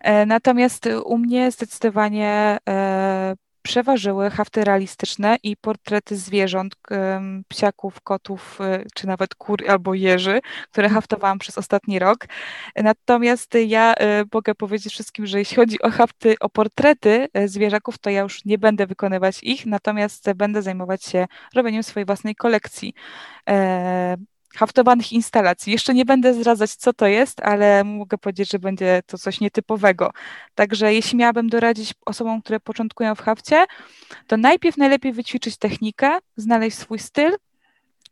E, 0.00 0.26
natomiast 0.26 0.88
u 1.04 1.18
mnie 1.18 1.50
zdecydowanie 1.50 2.58
e, 2.68 3.34
przeważyły 3.62 4.30
hafty 4.30 4.64
realistyczne 4.64 5.36
i 5.42 5.56
portrety 5.56 6.16
zwierząt, 6.16 6.74
psiaków, 7.48 8.00
kotów, 8.00 8.58
czy 8.94 9.06
nawet 9.06 9.34
kur 9.34 9.70
albo 9.70 9.94
jeży, 9.94 10.40
które 10.70 10.86
mhm. 10.86 10.94
haftowałam 10.94 11.38
przez 11.38 11.58
ostatni 11.58 11.98
rok. 11.98 12.26
Natomiast 12.76 13.54
ja 13.66 13.94
mogę 14.32 14.54
powiedzieć 14.54 14.92
wszystkim, 14.92 15.26
że 15.26 15.38
jeśli 15.38 15.56
chodzi 15.56 15.82
o 15.82 15.90
hafty, 15.90 16.34
o 16.40 16.48
portrety 16.48 17.28
zwierzaków, 17.46 17.98
to 17.98 18.10
ja 18.10 18.20
już 18.20 18.44
nie 18.44 18.58
będę 18.58 18.86
wykonywać 18.86 19.42
ich, 19.42 19.66
natomiast 19.66 20.32
będę 20.32 20.62
zajmować 20.62 21.04
się 21.04 21.26
robieniem 21.54 21.82
swojej 21.82 22.06
własnej 22.06 22.34
kolekcji 22.34 22.94
haftowanych 24.54 25.12
instalacji. 25.12 25.72
Jeszcze 25.72 25.94
nie 25.94 26.04
będę 26.04 26.34
zdradzać, 26.34 26.74
co 26.74 26.92
to 26.92 27.06
jest, 27.06 27.40
ale 27.40 27.84
mogę 27.84 28.18
powiedzieć, 28.18 28.50
że 28.50 28.58
będzie 28.58 29.02
to 29.06 29.18
coś 29.18 29.40
nietypowego. 29.40 30.10
Także 30.54 30.94
jeśli 30.94 31.18
miałabym 31.18 31.48
doradzić 31.48 31.94
osobom, 32.06 32.42
które 32.42 32.60
początkują 32.60 33.14
w 33.14 33.20
hafcie, 33.20 33.64
to 34.26 34.36
najpierw 34.36 34.76
najlepiej 34.76 35.12
wyćwiczyć 35.12 35.56
technikę, 35.56 36.18
znaleźć 36.36 36.78
swój 36.78 36.98
styl, 36.98 37.36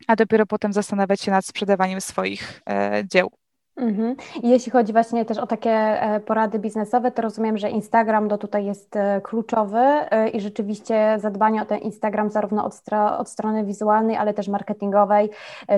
a 0.07 0.15
dopiero 0.15 0.45
potem 0.45 0.73
zastanawiać 0.73 1.21
się 1.21 1.31
nad 1.31 1.45
sprzedawaniem 1.45 2.01
swoich 2.01 2.61
e, 2.69 3.03
dzieł. 3.11 3.42
Mhm. 3.75 4.15
Jeśli 4.43 4.71
chodzi 4.71 4.93
właśnie 4.93 5.25
też 5.25 5.37
o 5.37 5.47
takie 5.47 5.71
e, 5.71 6.19
porady 6.19 6.59
biznesowe, 6.59 7.11
to 7.11 7.21
rozumiem, 7.21 7.57
że 7.57 7.69
Instagram 7.69 8.27
do 8.27 8.37
tutaj 8.37 8.65
jest 8.65 8.95
e, 8.95 9.21
kluczowy 9.21 9.77
e, 9.77 10.29
i 10.29 10.41
rzeczywiście 10.41 11.17
zadbanie 11.19 11.61
o 11.61 11.65
ten 11.65 11.79
Instagram 11.79 12.29
zarówno 12.29 12.65
od, 12.65 12.75
stro 12.75 13.17
od 13.17 13.29
strony 13.29 13.65
wizualnej, 13.65 14.17
ale 14.17 14.33
też 14.33 14.47
marketingowej, 14.47 15.29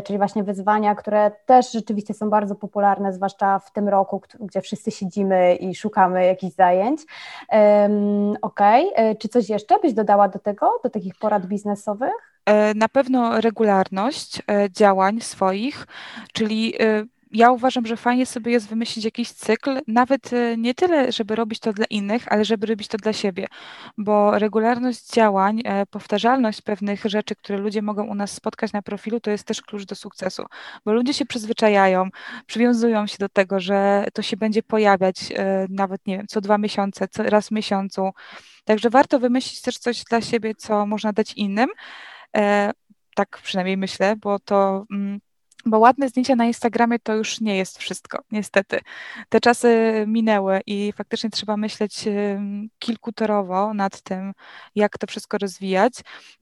czyli 0.03 0.17
właśnie 0.17 0.43
wyzwania, 0.43 0.95
które 0.95 1.31
też 1.45 1.71
rzeczywiście 1.71 2.13
są 2.13 2.29
bardzo 2.29 2.55
popularne, 2.55 3.13
zwłaszcza 3.13 3.59
w 3.59 3.71
tym 3.71 3.89
roku, 3.89 4.21
gdzie 4.39 4.61
wszyscy 4.61 4.91
siedzimy 4.91 5.55
i 5.55 5.75
szukamy 5.75 6.25
jakichś 6.25 6.55
zajęć. 6.55 7.01
Um, 7.51 8.37
Okej, 8.41 8.91
okay. 8.93 9.15
czy 9.15 9.27
coś 9.27 9.49
jeszcze 9.49 9.79
byś 9.79 9.93
dodała 9.93 10.27
do 10.27 10.39
tego, 10.39 10.79
do 10.83 10.89
takich 10.89 11.15
porad 11.15 11.45
biznesowych? 11.45 12.35
Na 12.75 12.89
pewno 12.89 13.41
regularność 13.41 14.41
działań 14.69 15.21
swoich, 15.21 15.87
czyli 16.33 16.73
ja 17.31 17.51
uważam, 17.51 17.85
że 17.85 17.97
fajnie 17.97 18.25
sobie 18.25 18.51
jest 18.51 18.67
wymyślić 18.67 19.05
jakiś 19.05 19.31
cykl, 19.31 19.79
nawet 19.87 20.33
e, 20.33 20.57
nie 20.57 20.73
tyle, 20.75 21.11
żeby 21.11 21.35
robić 21.35 21.59
to 21.59 21.73
dla 21.73 21.85
innych, 21.89 22.31
ale 22.31 22.45
żeby 22.45 22.67
robić 22.67 22.87
to 22.87 22.97
dla 22.97 23.13
siebie, 23.13 23.47
bo 23.97 24.39
regularność 24.39 25.11
działań, 25.13 25.61
e, 25.65 25.85
powtarzalność 25.85 26.61
pewnych 26.61 27.05
rzeczy, 27.05 27.35
które 27.35 27.57
ludzie 27.57 27.81
mogą 27.81 28.03
u 28.03 28.15
nas 28.15 28.31
spotkać 28.31 28.73
na 28.73 28.81
profilu, 28.81 29.19
to 29.19 29.31
jest 29.31 29.43
też 29.43 29.61
klucz 29.61 29.85
do 29.85 29.95
sukcesu, 29.95 30.45
bo 30.85 30.93
ludzie 30.93 31.13
się 31.13 31.25
przyzwyczajają, 31.25 32.09
przywiązują 32.45 33.07
się 33.07 33.17
do 33.19 33.29
tego, 33.29 33.59
że 33.59 34.05
to 34.13 34.21
się 34.21 34.37
będzie 34.37 34.63
pojawiać 34.63 35.17
e, 35.31 35.67
nawet, 35.69 36.07
nie 36.07 36.17
wiem, 36.17 36.27
co 36.27 36.41
dwa 36.41 36.57
miesiące, 36.57 37.07
co 37.07 37.23
raz 37.23 37.47
w 37.47 37.51
miesiącu. 37.51 38.09
Także 38.65 38.89
warto 38.89 39.19
wymyślić 39.19 39.61
też 39.61 39.77
coś 39.77 40.03
dla 40.03 40.21
siebie, 40.21 40.55
co 40.55 40.85
można 40.85 41.13
dać 41.13 41.33
innym. 41.33 41.69
Tak 43.15 43.39
przynajmniej 43.43 43.77
myślę, 43.77 44.15
bo 44.15 44.39
to 44.39 44.85
mm, 44.91 45.19
bo 45.65 45.79
ładne 45.79 46.09
zdjęcia 46.09 46.35
na 46.35 46.45
Instagramie 46.45 46.99
to 46.99 47.15
już 47.15 47.41
nie 47.41 47.57
jest 47.57 47.77
wszystko, 47.77 48.23
niestety. 48.31 48.79
Te 49.29 49.39
czasy 49.39 50.03
minęły 50.07 50.61
i 50.65 50.93
faktycznie 50.95 51.29
trzeba 51.29 51.57
myśleć 51.57 52.05
kilkutorowo 52.79 53.73
nad 53.73 54.01
tym, 54.01 54.33
jak 54.75 54.97
to 54.97 55.07
wszystko 55.07 55.37
rozwijać. 55.37 55.93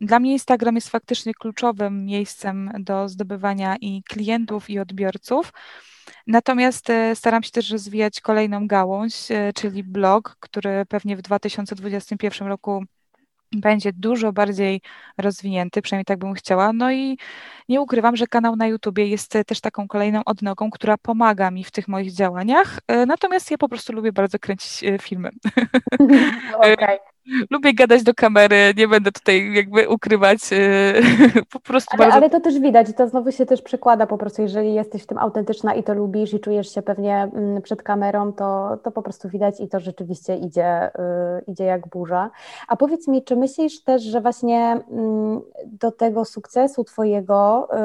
Dla 0.01 0.19
mnie 0.19 0.31
Instagram 0.31 0.75
jest 0.75 0.89
faktycznie 0.89 1.33
kluczowym 1.33 2.05
miejscem 2.05 2.71
do 2.79 3.09
zdobywania 3.09 3.75
i 3.81 4.03
klientów, 4.03 4.69
i 4.69 4.79
odbiorców. 4.79 5.51
Natomiast 6.27 6.89
e, 6.89 7.15
staram 7.15 7.43
się 7.43 7.51
też 7.51 7.69
rozwijać 7.71 8.21
kolejną 8.21 8.67
gałąź, 8.67 9.31
e, 9.31 9.53
czyli 9.55 9.83
blog, 9.83 10.37
który 10.39 10.85
pewnie 10.85 11.17
w 11.17 11.21
2021 11.21 12.47
roku 12.47 12.85
będzie 13.55 13.93
dużo 13.93 14.33
bardziej 14.33 14.81
rozwinięty, 15.17 15.81
przynajmniej 15.81 16.05
tak 16.05 16.19
bym 16.19 16.33
chciała. 16.33 16.73
No 16.73 16.91
i 16.91 17.17
nie 17.69 17.81
ukrywam, 17.81 18.15
że 18.15 18.27
kanał 18.27 18.55
na 18.55 18.67
YouTubie 18.67 19.07
jest 19.07 19.37
też 19.47 19.61
taką 19.61 19.87
kolejną 19.87 20.21
odnogą, 20.25 20.69
która 20.69 20.97
pomaga 20.97 21.51
mi 21.51 21.63
w 21.63 21.71
tych 21.71 21.87
moich 21.87 22.11
działaniach. 22.11 22.79
E, 22.87 23.05
natomiast 23.05 23.51
ja 23.51 23.57
po 23.57 23.69
prostu 23.69 23.93
lubię 23.93 24.11
bardzo 24.11 24.39
kręcić 24.39 24.83
e, 24.83 24.99
filmy. 24.99 25.29
Okay. 26.57 27.12
Lubię 27.51 27.73
gadać 27.73 28.03
do 28.03 28.13
kamery, 28.13 28.73
nie 28.77 28.87
będę 28.87 29.11
tutaj 29.11 29.53
jakby 29.53 29.89
ukrywać, 29.89 30.39
e, 30.53 30.93
po 31.53 31.59
prostu 31.59 31.89
ale, 31.91 31.97
bardzo... 31.97 32.15
ale 32.15 32.29
to 32.29 32.39
też 32.39 32.59
widać, 32.59 32.87
to 32.97 33.07
znowu 33.07 33.31
się 33.31 33.45
też 33.45 33.61
przekłada 33.61 34.07
po 34.07 34.17
prostu, 34.17 34.41
jeżeli 34.41 34.73
jesteś 34.73 35.03
w 35.03 35.07
tym 35.07 35.17
autentyczna 35.17 35.73
i 35.73 35.83
to 35.83 35.93
lubisz 35.93 36.33
i 36.33 36.39
czujesz 36.39 36.73
się 36.73 36.81
pewnie 36.81 37.15
mm, 37.15 37.61
przed 37.61 37.83
kamerą, 37.83 38.33
to, 38.33 38.77
to 38.83 38.91
po 38.91 39.01
prostu 39.01 39.29
widać 39.29 39.59
i 39.59 39.67
to 39.67 39.79
rzeczywiście 39.79 40.35
idzie, 40.35 40.87
y, 40.87 40.91
idzie 41.47 41.63
jak 41.63 41.87
burza. 41.87 42.29
A 42.67 42.75
powiedz 42.75 43.07
mi, 43.07 43.23
czy 43.23 43.35
myślisz 43.35 43.83
też, 43.83 44.03
że 44.03 44.21
właśnie 44.21 44.79
mm, 44.91 45.41
do 45.65 45.91
tego 45.91 46.25
sukcesu 46.25 46.83
twojego 46.83 47.67
y, 47.71 47.77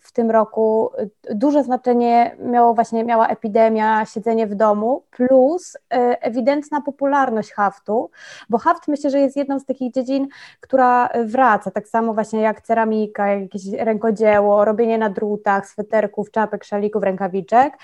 w 0.00 0.12
tym 0.12 0.30
roku 0.30 0.90
duże 1.34 1.64
znaczenie 1.64 2.36
miało 2.44 2.74
właśnie, 2.74 3.04
miała 3.04 3.28
epidemia, 3.28 4.04
siedzenie 4.04 4.46
w 4.46 4.54
domu, 4.54 5.02
plus 5.10 5.74
y, 5.74 5.78
ewidentna 6.20 6.80
popularność 6.80 7.52
haftu, 7.52 8.10
bo 8.50 8.58
haft 8.58 8.88
myślę, 8.88 9.10
że 9.10 9.18
jest 9.18 9.36
jedną 9.36 9.58
z 9.58 9.64
takich 9.64 9.92
dziedzin, 9.92 10.28
która 10.60 11.08
wraca, 11.24 11.70
tak 11.70 11.88
samo 11.88 12.14
właśnie 12.14 12.40
jak 12.40 12.60
ceramika, 12.60 13.28
jakieś 13.28 13.62
rękodzieło, 13.72 14.64
robienie 14.64 14.98
na 14.98 15.10
drutach, 15.10 15.68
sweterków, 15.68 16.30
czapek, 16.30 16.64
szalików, 16.64 17.02
rękawiczek. 17.02 17.78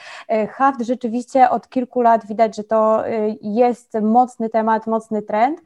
Haft 0.50 0.82
rzeczywiście 0.82 1.50
od 1.50 1.68
kilku 1.68 2.00
lat 2.00 2.26
widać, 2.26 2.56
że 2.56 2.64
to 2.64 3.04
jest 3.42 3.94
mocny 4.02 4.48
temat, 4.48 4.86
mocny 4.86 5.22
trend 5.22 5.60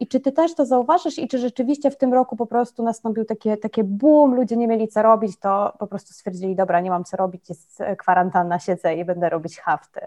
i 0.00 0.06
czy 0.06 0.20
ty 0.20 0.32
też 0.32 0.54
to 0.54 0.66
zauważysz 0.66 1.18
i 1.18 1.28
czy 1.28 1.38
rzeczywiście 1.38 1.90
w 1.90 1.96
tym 1.96 2.14
roku 2.14 2.36
po 2.36 2.46
prostu 2.46 2.82
nastąpił 2.82 3.24
takie, 3.24 3.56
takie 3.56 3.84
boom, 3.84 4.34
ludzie 4.34 4.56
nie 4.56 4.68
mieli 4.68 4.88
co 4.88 5.02
robić, 5.02 5.38
to 5.38 5.72
po 5.78 5.86
prostu 5.86 6.12
stwierdzili, 6.12 6.56
dobra, 6.56 6.80
nie 6.80 6.90
mam 6.90 7.04
co 7.04 7.16
robić, 7.16 7.48
jest 7.48 7.82
kwarantanna, 7.98 8.58
siedzę 8.58 8.94
i 8.94 9.04
będę 9.04 9.28
robić 9.28 9.60
hafty. 9.60 10.00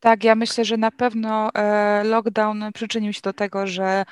Tak, 0.00 0.24
ja 0.24 0.34
myślę, 0.34 0.64
że 0.64 0.76
na 0.76 0.90
pewno 0.90 1.50
e, 1.54 2.04
lockdown 2.04 2.72
przyczynił 2.74 3.12
się 3.12 3.20
do 3.24 3.32
tego, 3.32 3.66
że 3.66 4.04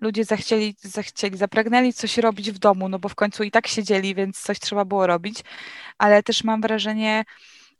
ludzie 0.00 0.24
zachcieli, 0.24 0.74
zachcieli, 0.82 1.36
zapragnęli 1.36 1.92
coś 1.92 2.18
robić 2.18 2.50
w 2.52 2.58
domu, 2.58 2.88
no 2.88 2.98
bo 2.98 3.08
w 3.08 3.14
końcu 3.14 3.42
i 3.42 3.50
tak 3.50 3.66
siedzieli, 3.66 4.14
więc 4.14 4.40
coś 4.40 4.58
trzeba 4.60 4.84
było 4.84 5.06
robić, 5.06 5.40
ale 5.98 6.22
też 6.22 6.44
mam 6.44 6.60
wrażenie, 6.60 7.24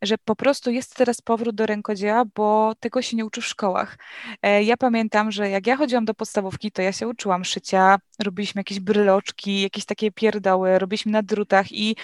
że 0.03 0.19
po 0.19 0.37
prostu 0.37 0.71
jest 0.71 0.97
teraz 0.97 1.21
powrót 1.21 1.57
do 1.57 1.67
rękodzieła, 1.67 2.25
bo 2.35 2.75
tego 2.81 3.03
się 3.03 3.17
nie 3.17 3.27
uczy 3.27 3.41
w 3.41 3.47
szkołach. 3.47 3.99
E, 4.43 4.63
ja 4.63 4.77
pamiętam, 4.77 5.33
że 5.33 5.51
jak 5.51 5.67
ja 5.67 5.77
chodziłam 5.77 6.05
do 6.05 6.15
podstawówki, 6.15 6.73
to 6.73 6.83
ja 6.83 6.93
się 6.93 7.09
uczyłam 7.09 7.45
szycia, 7.45 7.99
robiliśmy 8.25 8.61
jakieś 8.61 8.81
bryloczki, 8.81 9.63
jakieś 9.63 9.85
takie 9.85 10.13
pierdoły, 10.13 10.79
robiliśmy 10.79 11.13
na 11.13 11.23
drutach 11.23 11.73
i 11.73 11.97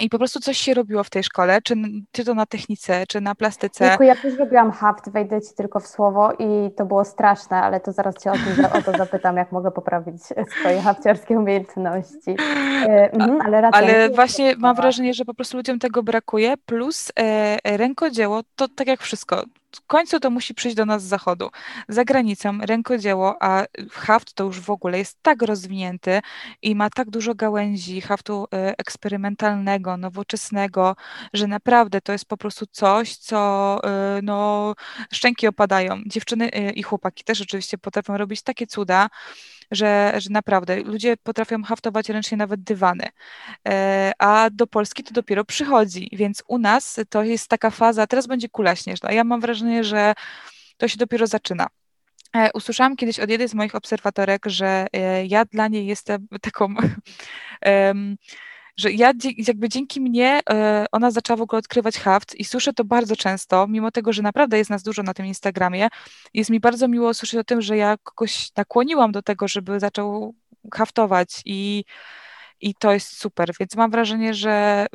i 0.00 0.08
po 0.08 0.18
prostu 0.18 0.40
coś 0.40 0.58
się 0.58 0.74
robiło 0.74 1.04
w 1.04 1.10
tej 1.10 1.24
szkole, 1.24 1.62
czy, 1.62 1.74
czy 2.12 2.24
to 2.24 2.34
na 2.34 2.46
technice, 2.46 3.04
czy 3.08 3.20
na 3.20 3.34
plastyce. 3.34 3.88
Tylko 3.88 4.04
ja 4.04 4.16
też 4.16 4.38
robiłam 4.38 4.72
haft, 4.72 5.10
wejdę 5.10 5.42
Ci 5.42 5.54
tylko 5.56 5.80
w 5.80 5.86
słowo 5.86 6.32
i 6.32 6.70
to 6.76 6.86
było 6.86 7.04
straszne, 7.04 7.56
ale 7.56 7.80
to 7.80 7.92
zaraz 7.92 8.14
Cię 8.16 8.30
o, 8.30 8.34
tym, 8.34 8.64
o 8.64 8.82
to 8.82 8.98
zapytam, 8.98 9.36
jak 9.36 9.52
mogę 9.52 9.70
poprawić 9.70 10.22
swoje 10.60 10.80
hafciarskie 10.80 11.38
umiejętności. 11.38 12.36
E, 12.88 13.12
mhm, 13.12 13.40
ale 13.40 13.60
raczej, 13.60 13.84
ale 13.84 14.10
właśnie 14.10 14.54
mam 14.58 14.76
wrażenie, 14.76 15.14
że 15.14 15.24
po 15.24 15.34
prostu 15.34 15.56
ludziom 15.56 15.78
tego 15.78 16.02
brakuje, 16.02 16.54
plus 16.66 17.12
e, 17.20 17.76
rękodzieło, 17.76 18.40
to 18.56 18.68
tak 18.68 18.86
jak 18.86 19.00
wszystko, 19.00 19.44
w 19.76 19.86
końcu 19.86 20.20
to 20.20 20.30
musi 20.30 20.54
przyjść 20.54 20.76
do 20.76 20.86
nas 20.86 21.02
z 21.02 21.06
zachodu. 21.06 21.50
Za 21.88 22.04
granicą 22.04 22.58
rękodzieło, 22.60 23.36
a 23.40 23.64
haft 23.90 24.34
to 24.34 24.44
już 24.44 24.60
w 24.60 24.70
ogóle 24.70 24.98
jest 24.98 25.18
tak 25.22 25.42
rozwinięty 25.42 26.20
i 26.62 26.74
ma 26.74 26.90
tak 26.90 27.10
dużo 27.10 27.34
gałęzi 27.34 28.00
haftu 28.00 28.46
e, 28.52 28.78
eksperymentalnego, 28.78 29.96
nowoczesnego, 29.96 30.96
że 31.32 31.46
naprawdę 31.46 32.00
to 32.00 32.12
jest 32.12 32.24
po 32.24 32.36
prostu 32.36 32.66
coś, 32.66 33.16
co 33.16 33.80
e, 33.84 34.20
no, 34.22 34.74
szczęki 35.12 35.46
opadają. 35.46 36.02
Dziewczyny 36.06 36.50
e, 36.52 36.70
i 36.70 36.82
chłopaki 36.82 37.24
też 37.24 37.40
oczywiście 37.40 37.78
potrafią 37.78 38.16
robić 38.16 38.42
takie 38.42 38.66
cuda, 38.66 39.08
że, 39.70 40.14
że 40.16 40.30
naprawdę 40.30 40.76
ludzie 40.76 41.16
potrafią 41.16 41.62
haftować 41.62 42.08
ręcznie 42.08 42.36
nawet 42.36 42.62
dywany, 42.62 43.08
e, 43.68 44.12
a 44.18 44.50
do 44.50 44.66
Polski 44.66 45.04
to 45.04 45.14
dopiero 45.14 45.44
przychodzi, 45.44 46.08
więc 46.12 46.42
u 46.48 46.58
nas 46.58 47.00
to 47.10 47.22
jest 47.22 47.48
taka 47.48 47.70
faza, 47.70 48.06
teraz 48.06 48.26
będzie 48.26 48.48
kula 48.48 48.76
śnieżna. 48.76 49.12
Ja 49.12 49.24
mam 49.24 49.40
wrażenie, 49.40 49.84
że 49.84 50.14
to 50.76 50.88
się 50.88 50.96
dopiero 50.96 51.26
zaczyna. 51.26 51.66
E, 52.36 52.50
usłyszałam 52.54 52.96
kiedyś 52.96 53.20
od 53.20 53.30
jednej 53.30 53.48
z 53.48 53.54
moich 53.54 53.74
obserwatorek, 53.74 54.42
że 54.46 54.86
e, 54.92 55.26
ja 55.26 55.44
dla 55.44 55.68
niej 55.68 55.86
jestem 55.86 56.28
taką 56.40 56.74
że 58.78 58.92
ja 58.92 59.12
jakby 59.36 59.68
dzięki 59.68 60.00
mnie 60.00 60.40
e, 60.50 60.86
ona 60.92 61.10
zaczęła 61.10 61.36
w 61.36 61.40
ogóle 61.40 61.58
odkrywać 61.58 61.98
haft 61.98 62.34
i 62.34 62.44
słyszę 62.44 62.72
to 62.72 62.84
bardzo 62.84 63.16
często, 63.16 63.66
mimo 63.66 63.90
tego, 63.90 64.12
że 64.12 64.22
naprawdę 64.22 64.58
jest 64.58 64.70
nas 64.70 64.82
dużo 64.82 65.02
na 65.02 65.14
tym 65.14 65.26
Instagramie. 65.26 65.88
Jest 66.34 66.50
mi 66.50 66.60
bardzo 66.60 66.88
miło 66.88 67.14
słyszeć 67.14 67.40
o 67.40 67.44
tym, 67.44 67.62
że 67.62 67.76
ja 67.76 67.96
kogoś 68.02 68.48
nakłoniłam 68.56 69.12
do 69.12 69.22
tego, 69.22 69.48
żeby 69.48 69.80
zaczął 69.80 70.34
haftować 70.74 71.42
i, 71.44 71.84
i 72.60 72.74
to 72.74 72.92
jest 72.92 73.16
super, 73.16 73.50
więc 73.60 73.76
mam 73.76 73.90
wrażenie, 73.90 74.34
że 74.34 74.86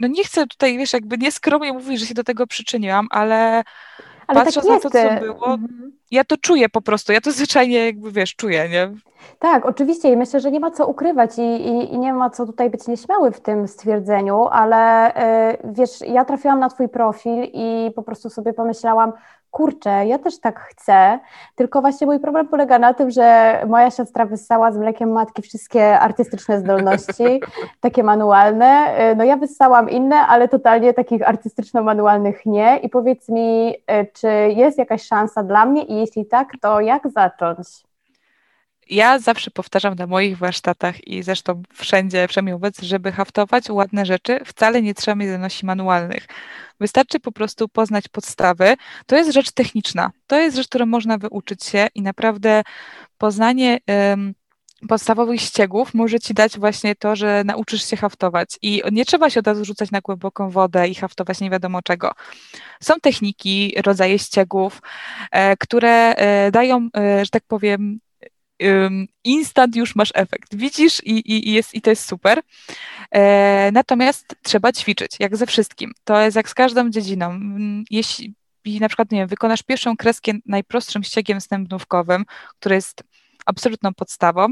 no 0.00 0.08
nie 0.08 0.24
chcę 0.24 0.46
tutaj, 0.46 0.78
wiesz, 0.78 0.92
jakby 0.92 1.18
nieskromnie 1.18 1.72
mówić, 1.72 2.00
że 2.00 2.06
się 2.06 2.14
do 2.14 2.24
tego 2.24 2.46
przyczyniłam, 2.46 3.06
ale 3.10 3.64
ale 4.26 4.44
patrząc 4.44 4.66
tak 4.66 4.74
na 4.74 4.80
to, 4.80 4.90
co 4.90 5.20
było, 5.20 5.54
mhm. 5.54 5.95
Ja 6.10 6.24
to 6.24 6.36
czuję 6.36 6.68
po 6.68 6.80
prostu, 6.80 7.12
ja 7.12 7.20
to 7.20 7.32
zwyczajnie 7.32 7.86
jakby, 7.86 8.12
wiesz, 8.12 8.36
czuję, 8.36 8.68
nie? 8.68 8.90
Tak, 9.38 9.66
oczywiście 9.66 10.12
i 10.12 10.16
myślę, 10.16 10.40
że 10.40 10.50
nie 10.50 10.60
ma 10.60 10.70
co 10.70 10.86
ukrywać 10.86 11.38
i, 11.38 11.42
i, 11.42 11.94
i 11.94 11.98
nie 11.98 12.12
ma 12.12 12.30
co 12.30 12.46
tutaj 12.46 12.70
być 12.70 12.86
nieśmiały 12.86 13.32
w 13.32 13.40
tym 13.40 13.68
stwierdzeniu, 13.68 14.46
ale 14.46 15.10
y, 15.52 15.58
wiesz, 15.64 16.00
ja 16.00 16.24
trafiłam 16.24 16.58
na 16.58 16.68
Twój 16.68 16.88
profil 16.88 17.44
i 17.52 17.90
po 17.96 18.02
prostu 18.02 18.30
sobie 18.30 18.52
pomyślałam, 18.52 19.12
kurczę, 19.56 20.06
ja 20.06 20.18
też 20.18 20.40
tak 20.40 20.60
chcę, 20.60 21.18
tylko 21.54 21.80
właśnie 21.80 22.06
mój 22.06 22.20
problem 22.20 22.48
polega 22.48 22.78
na 22.78 22.94
tym, 22.94 23.10
że 23.10 23.58
moja 23.68 23.90
siostra 23.90 24.26
wyssała 24.26 24.72
z 24.72 24.78
mlekiem 24.78 25.12
matki 25.12 25.42
wszystkie 25.42 26.00
artystyczne 26.00 26.60
zdolności, 26.60 27.40
takie 27.80 28.02
manualne, 28.02 28.94
no 29.16 29.24
ja 29.24 29.36
wyssałam 29.36 29.90
inne, 29.90 30.16
ale 30.16 30.48
totalnie 30.48 30.94
takich 30.94 31.22
artystyczno-manualnych 31.22 32.46
nie. 32.46 32.78
I 32.78 32.88
powiedz 32.88 33.28
mi, 33.28 33.70
y, 33.70 34.06
czy 34.12 34.28
jest 34.56 34.78
jakaś 34.78 35.02
szansa 35.02 35.42
dla 35.42 35.66
mnie? 35.66 35.82
I 35.82 35.96
jeśli 35.96 36.26
tak, 36.26 36.48
to 36.60 36.80
jak 36.80 37.08
zacząć? 37.08 37.86
Ja 38.90 39.18
zawsze 39.18 39.50
powtarzam 39.50 39.94
na 39.94 40.06
moich 40.06 40.38
warsztatach 40.38 41.08
i 41.08 41.22
zresztą 41.22 41.62
wszędzie, 41.74 42.28
przynajmniej 42.28 42.54
wobec, 42.54 42.80
żeby 42.82 43.12
haftować 43.12 43.70
ładne 43.70 44.06
rzeczy, 44.06 44.40
wcale 44.44 44.82
nie 44.82 44.94
trzeba 44.94 45.14
mieć 45.14 45.28
zdolności 45.28 45.66
manualnych. 45.66 46.26
Wystarczy 46.80 47.20
po 47.20 47.32
prostu 47.32 47.68
poznać 47.68 48.08
podstawy. 48.08 48.74
To 49.06 49.16
jest 49.16 49.32
rzecz 49.32 49.52
techniczna. 49.52 50.10
To 50.26 50.40
jest 50.40 50.56
rzecz, 50.56 50.68
którą 50.68 50.86
można 50.86 51.18
wyuczyć 51.18 51.64
się 51.64 51.86
i 51.94 52.02
naprawdę 52.02 52.62
poznanie 53.18 53.78
um, 53.88 54.34
podstawowych 54.88 55.40
ściegów 55.40 55.94
może 55.94 56.20
ci 56.20 56.34
dać 56.34 56.58
właśnie 56.58 56.94
to, 56.94 57.16
że 57.16 57.42
nauczysz 57.44 57.84
się 57.90 57.96
haftować. 57.96 58.58
I 58.62 58.82
nie 58.92 59.04
trzeba 59.04 59.30
się 59.30 59.40
od 59.40 59.46
razu 59.46 59.64
rzucać 59.64 59.90
na 59.90 60.00
głęboką 60.00 60.50
wodę 60.50 60.88
i 60.88 60.94
haftować 60.94 61.40
nie 61.40 61.50
wiadomo 61.50 61.82
czego. 61.82 62.12
Są 62.82 62.94
techniki, 63.02 63.74
rodzaje 63.84 64.18
ściegów, 64.18 64.82
e, 65.30 65.56
które 65.56 66.14
e, 66.14 66.50
dają, 66.50 66.88
e, 66.96 67.24
że 67.24 67.30
tak 67.30 67.42
powiem, 67.48 67.98
instant 69.24 69.76
już 69.76 69.96
masz 69.96 70.12
efekt. 70.14 70.56
Widzisz 70.56 71.04
i, 71.04 71.10
i, 71.10 71.48
i, 71.48 71.52
jest, 71.52 71.74
i 71.74 71.80
to 71.80 71.90
jest 71.90 72.08
super. 72.08 72.40
E, 73.10 73.70
natomiast 73.72 74.36
trzeba 74.42 74.72
ćwiczyć, 74.72 75.16
jak 75.20 75.36
ze 75.36 75.46
wszystkim. 75.46 75.92
To 76.04 76.20
jest 76.20 76.36
jak 76.36 76.48
z 76.48 76.54
każdą 76.54 76.90
dziedziną. 76.90 77.26
Mm, 77.26 77.84
jeśli 77.90 78.34
na 78.80 78.88
przykład, 78.88 79.10
nie 79.10 79.18
wiem, 79.18 79.28
wykonasz 79.28 79.62
pierwszą 79.62 79.96
kreskę 79.96 80.32
najprostszym 80.46 81.04
ściegiem 81.04 81.40
stępnówkowym, 81.40 82.24
który 82.58 82.74
jest 82.74 83.02
absolutną 83.46 83.94
podstawą, 83.94 84.48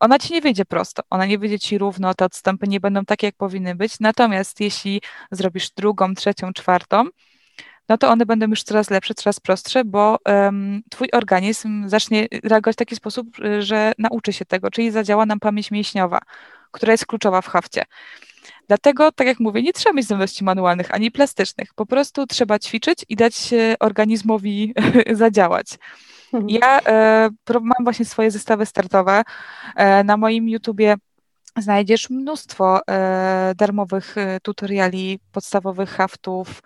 ona 0.00 0.18
ci 0.18 0.32
nie 0.32 0.40
wyjdzie 0.40 0.64
prosto, 0.64 1.02
ona 1.10 1.26
nie 1.26 1.38
wyjdzie 1.38 1.58
ci 1.58 1.78
równo, 1.78 2.14
te 2.14 2.24
odstępy 2.24 2.68
nie 2.68 2.80
będą 2.80 3.04
takie, 3.04 3.26
jak 3.26 3.36
powinny 3.36 3.74
być. 3.74 4.00
Natomiast 4.00 4.60
jeśli 4.60 5.02
zrobisz 5.30 5.70
drugą, 5.70 6.14
trzecią, 6.14 6.52
czwartą, 6.52 7.04
no 7.88 7.98
to 7.98 8.08
one 8.08 8.26
będą 8.26 8.46
już 8.46 8.62
coraz 8.62 8.90
lepsze, 8.90 9.14
coraz 9.14 9.40
prostsze, 9.40 9.84
bo 9.84 10.18
um, 10.26 10.82
twój 10.90 11.08
organizm 11.12 11.88
zacznie 11.88 12.26
reagować 12.44 12.76
w 12.76 12.78
taki 12.78 12.96
sposób, 12.96 13.28
że 13.58 13.92
nauczy 13.98 14.32
się 14.32 14.44
tego, 14.44 14.70
czyli 14.70 14.90
zadziała 14.90 15.26
nam 15.26 15.40
pamięć 15.40 15.70
mięśniowa, 15.70 16.20
która 16.70 16.92
jest 16.92 17.06
kluczowa 17.06 17.42
w 17.42 17.46
hafcie. 17.46 17.84
Dlatego, 18.68 19.12
tak 19.12 19.26
jak 19.26 19.40
mówię, 19.40 19.62
nie 19.62 19.72
trzeba 19.72 19.92
mieć 19.92 20.04
zdolności 20.04 20.44
manualnych 20.44 20.94
ani 20.94 21.10
plastycznych. 21.10 21.74
Po 21.74 21.86
prostu 21.86 22.26
trzeba 22.26 22.58
ćwiczyć 22.58 23.04
i 23.08 23.16
dać 23.16 23.50
organizmowi 23.80 24.74
zadziałać. 25.12 25.66
Mhm. 26.32 26.48
Ja 26.48 26.80
e, 26.80 27.30
mam 27.50 27.84
właśnie 27.84 28.04
swoje 28.04 28.30
zestawy 28.30 28.66
startowe. 28.66 29.22
E, 29.76 30.04
na 30.04 30.16
moim 30.16 30.48
YouTubie 30.48 30.96
znajdziesz 31.58 32.10
mnóstwo 32.10 32.80
e, 32.90 33.52
darmowych 33.56 34.18
e, 34.18 34.40
tutoriali, 34.40 35.20
podstawowych 35.32 35.90
haftów 35.90 36.62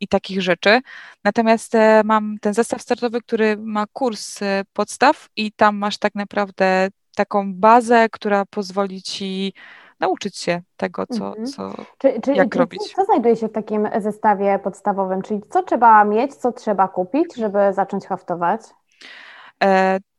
i 0.00 0.08
takich 0.08 0.42
rzeczy. 0.42 0.80
Natomiast 1.24 1.74
e, 1.74 2.02
mam 2.04 2.36
ten 2.40 2.54
zestaw 2.54 2.82
startowy, 2.82 3.20
który 3.20 3.56
ma 3.56 3.84
kurs 3.92 4.40
podstaw 4.72 5.28
i 5.36 5.52
tam 5.52 5.76
masz 5.76 5.98
tak 5.98 6.14
naprawdę 6.14 6.88
taką 7.16 7.54
bazę, 7.54 8.08
która 8.12 8.44
pozwoli 8.50 9.02
ci 9.02 9.52
nauczyć 10.00 10.38
się 10.38 10.62
tego, 10.76 11.06
co, 11.06 11.28
mhm. 11.28 11.46
co 11.46 11.74
czy, 11.98 12.20
czy, 12.20 12.34
jak 12.34 12.56
robić. 12.56 12.82
Co, 12.82 12.94
co 12.96 13.04
znajduje 13.04 13.36
się 13.36 13.48
w 13.48 13.52
takim 13.52 13.88
zestawie 13.98 14.58
podstawowym? 14.58 15.22
Czyli 15.22 15.40
co 15.50 15.62
trzeba 15.62 16.04
mieć, 16.04 16.34
co 16.34 16.52
trzeba 16.52 16.88
kupić, 16.88 17.36
żeby 17.36 17.58
zacząć 17.72 18.06
haftować? 18.06 18.60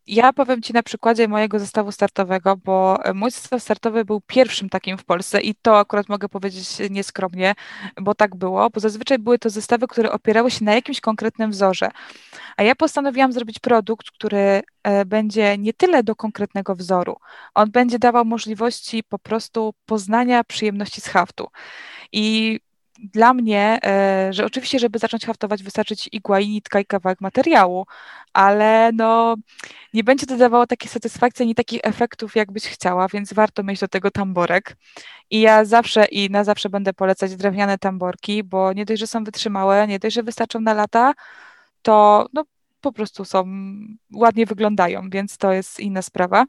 Ja 0.08 0.34
powiem 0.34 0.62
Ci 0.62 0.74
na 0.74 0.84
przykładzie 0.84 1.28
mojego 1.28 1.60
zestawu 1.60 1.92
startowego, 1.92 2.58
bo 2.58 3.00
mój 3.14 3.32
zestaw 3.32 3.64
startowy 3.64 4.06
był 4.06 4.22
pierwszym 4.22 4.70
takim 4.70 4.98
w 4.98 5.06
Polsce 5.06 5.42
i 5.42 5.56
to 5.56 5.80
akurat 5.80 6.10
mogę 6.10 6.30
powiedzieć 6.30 6.68
nieskromnie, 6.90 7.56
bo 8.02 8.16
tak 8.16 8.36
było, 8.36 8.70
bo 8.70 8.80
zazwyczaj 8.80 9.20
były 9.20 9.40
to 9.40 9.50
zestawy, 9.50 9.88
które 9.88 10.12
opierały 10.12 10.52
się 10.52 10.66
na 10.66 10.74
jakimś 10.74 11.02
konkretnym 11.02 11.52
wzorze. 11.52 11.92
A 12.58 12.64
ja 12.64 12.76
postanowiłam 12.76 13.34
zrobić 13.34 13.60
produkt, 13.60 14.12
który 14.12 14.62
e, 14.84 15.06
będzie 15.06 15.58
nie 15.58 15.74
tyle 15.74 16.04
do 16.04 16.16
konkretnego 16.16 16.76
wzoru, 16.76 17.16
on 17.54 17.72
będzie 17.72 18.00
dawał 18.00 18.26
możliwości 18.26 19.04
po 19.04 19.20
prostu 19.20 19.74
poznania 19.86 20.44
przyjemności 20.44 21.02
z 21.02 21.08
haftu. 21.08 21.48
I 22.12 22.60
dla 23.00 23.34
mnie, 23.34 23.80
e, 23.86 24.34
że 24.34 24.46
oczywiście, 24.46 24.80
żeby 24.80 25.00
zacząć 25.00 25.26
haftować, 25.26 25.64
wystarczy 25.64 25.96
ci 25.96 26.16
igła 26.16 26.40
i 26.40 26.50
nitka 26.50 26.80
i 26.80 26.86
kawałek 26.86 27.22
materiału, 27.22 27.86
ale 28.34 28.92
no 28.94 29.36
nie 29.94 30.04
będzie 30.04 30.26
to 30.26 30.38
dawało 30.38 30.68
takiej 30.68 30.90
satysfakcji, 30.90 31.44
ani 31.44 31.56
takich 31.56 31.80
efektów, 31.84 32.36
jakbyś 32.36 32.64
chciała, 32.68 33.08
więc 33.08 33.34
warto 33.34 33.64
mieć 33.64 33.80
do 33.80 33.88
tego 33.88 34.12
tamborek. 34.12 34.78
I 35.30 35.42
ja 35.42 35.66
zawsze 35.66 36.06
i 36.06 36.30
na 36.30 36.44
zawsze 36.44 36.70
będę 36.70 36.94
polecać 36.94 37.36
drewniane 37.36 37.78
tamborki, 37.78 38.44
bo 38.44 38.74
nie 38.74 38.86
dość, 38.86 39.00
że 39.00 39.08
są 39.08 39.24
wytrzymałe, 39.24 39.88
nie 39.88 40.00
dość, 40.00 40.16
że 40.16 40.24
wystarczą 40.24 40.60
na 40.60 40.74
lata, 40.74 41.14
to 41.82 42.28
no, 42.34 42.44
po 42.84 42.92
prostu 42.92 43.26
są, 43.26 43.46
ładnie 44.14 44.46
wyglądają, 44.46 45.10
więc 45.10 45.38
to 45.38 45.54
jest 45.54 45.80
inna 45.80 46.02
sprawa. 46.02 46.46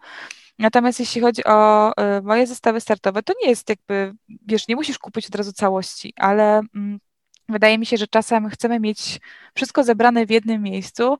Natomiast 0.59 1.01
jeśli 1.01 1.21
chodzi 1.21 1.45
o 1.45 1.91
y, 2.19 2.23
moje 2.23 2.47
zestawy 2.47 2.81
startowe, 2.81 3.23
to 3.23 3.33
nie 3.43 3.49
jest 3.49 3.69
jakby, 3.69 4.15
wiesz, 4.47 4.69
nie 4.69 4.77
musisz 4.77 4.99
kupić 4.99 5.27
od 5.27 5.35
razu 5.35 5.53
całości, 5.53 6.13
ale 6.17 6.61
mm, 6.75 6.99
wydaje 7.49 7.79
mi 7.79 7.87
się, 7.87 7.97
że 7.97 8.07
czasem 8.07 8.51
chcemy 8.51 8.81
mieć 8.81 9.21
wszystko 9.55 9.85
zebrane 9.85 10.27
w 10.27 10.31
jednym 10.31 10.63
miejscu, 10.63 11.19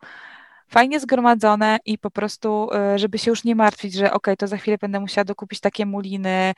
fajnie 0.69 1.01
zgromadzone 1.01 1.79
i 1.85 1.99
po 1.99 2.11
prostu, 2.11 2.69
y, 2.95 2.99
żeby 2.99 3.19
się 3.19 3.31
już 3.31 3.45
nie 3.45 3.55
martwić, 3.55 3.95
że 3.95 4.13
ok, 4.13 4.27
to 4.39 4.47
za 4.47 4.57
chwilę 4.57 4.79
będę 4.81 5.01
musiała 5.01 5.25
dokupić 5.25 5.61
takie 5.61 5.87
muliny, 5.87 6.53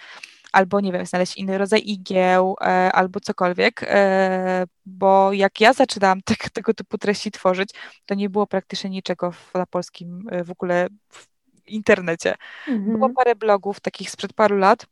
albo 0.52 0.80
nie 0.80 0.92
wiem, 0.92 1.06
znaleźć 1.06 1.37
inny 1.37 1.59
rodzaj 1.59 1.82
igieł, 1.85 2.56
e, 2.61 2.92
albo 2.92 3.20
cokolwiek, 3.20 3.82
e, 3.82 4.64
bo 4.87 5.32
jak 5.32 5.61
ja 5.61 5.72
zaczynałam 5.72 6.20
te, 6.24 6.35
tego 6.52 6.74
typu 6.74 6.98
treści 6.98 7.30
tworzyć, 7.30 7.70
to 8.06 8.14
nie 8.14 8.30
było 8.30 8.46
praktycznie 8.46 8.90
niczego 8.90 9.32
w, 9.32 9.54
na 9.54 9.66
polskim 9.66 10.28
e, 10.30 10.44
w 10.44 10.50
ogóle 10.50 10.88
w 11.12 11.26
internecie. 11.66 12.35
Mhm. 12.68 12.92
Było 12.92 13.11
parę 13.11 13.35
blogów 13.35 13.80
takich 13.80 14.11
sprzed 14.11 14.32
paru 14.32 14.56
lat, 14.56 14.87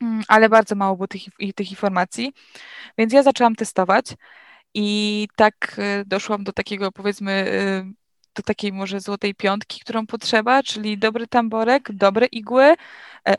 mm, 0.00 0.22
ale 0.28 0.48
bardzo 0.48 0.74
mało 0.74 0.96
było 0.96 1.08
tych, 1.08 1.22
tych 1.54 1.70
informacji, 1.70 2.32
więc 2.98 3.12
ja 3.12 3.22
zaczęłam 3.22 3.54
testować 3.54 4.06
i 4.74 5.28
tak 5.36 5.80
doszłam 6.06 6.44
do 6.44 6.52
takiego 6.52 6.92
powiedzmy 6.92 7.44
do 8.36 8.42
takiej 8.42 8.72
może 8.72 9.00
złotej 9.00 9.34
piątki, 9.34 9.80
którą 9.80 10.06
potrzeba, 10.06 10.62
czyli 10.62 10.98
dobry 10.98 11.26
tamborek, 11.26 11.92
dobre 11.92 12.26
igły, 12.26 12.64
e, 12.64 12.76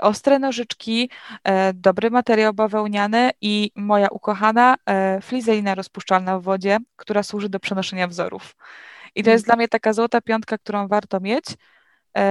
ostre 0.02 0.40
nożyczki, 0.40 1.10
e, 1.44 1.74
dobry 1.74 2.12
materiał 2.12 2.54
bawełniany 2.54 3.32
i 3.42 3.72
moja 3.76 4.08
ukochana 4.08 4.76
e, 4.86 5.22
flizelina 5.22 5.76
rozpuszczalna 5.76 6.40
w 6.40 6.44
wodzie, 6.44 6.78
która 6.96 7.24
służy 7.24 7.50
do 7.50 7.60
przenoszenia 7.60 8.08
wzorów. 8.08 8.56
I 9.16 9.24
to 9.24 9.30
jest 9.30 9.44
mhm. 9.44 9.46
dla 9.46 9.56
mnie 9.56 9.68
taka 9.68 9.94
złota 9.94 10.22
piątka, 10.22 10.58
którą 10.58 10.88
warto 10.88 11.20
mieć. 11.20 11.46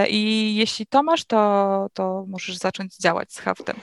I 0.09 0.55
jeśli 0.57 0.87
to 0.87 1.03
masz, 1.03 1.25
to, 1.25 1.87
to 1.95 2.25
możesz 2.29 2.57
zacząć 2.57 2.97
działać 2.97 3.33
z 3.33 3.39
haftem. 3.39 3.77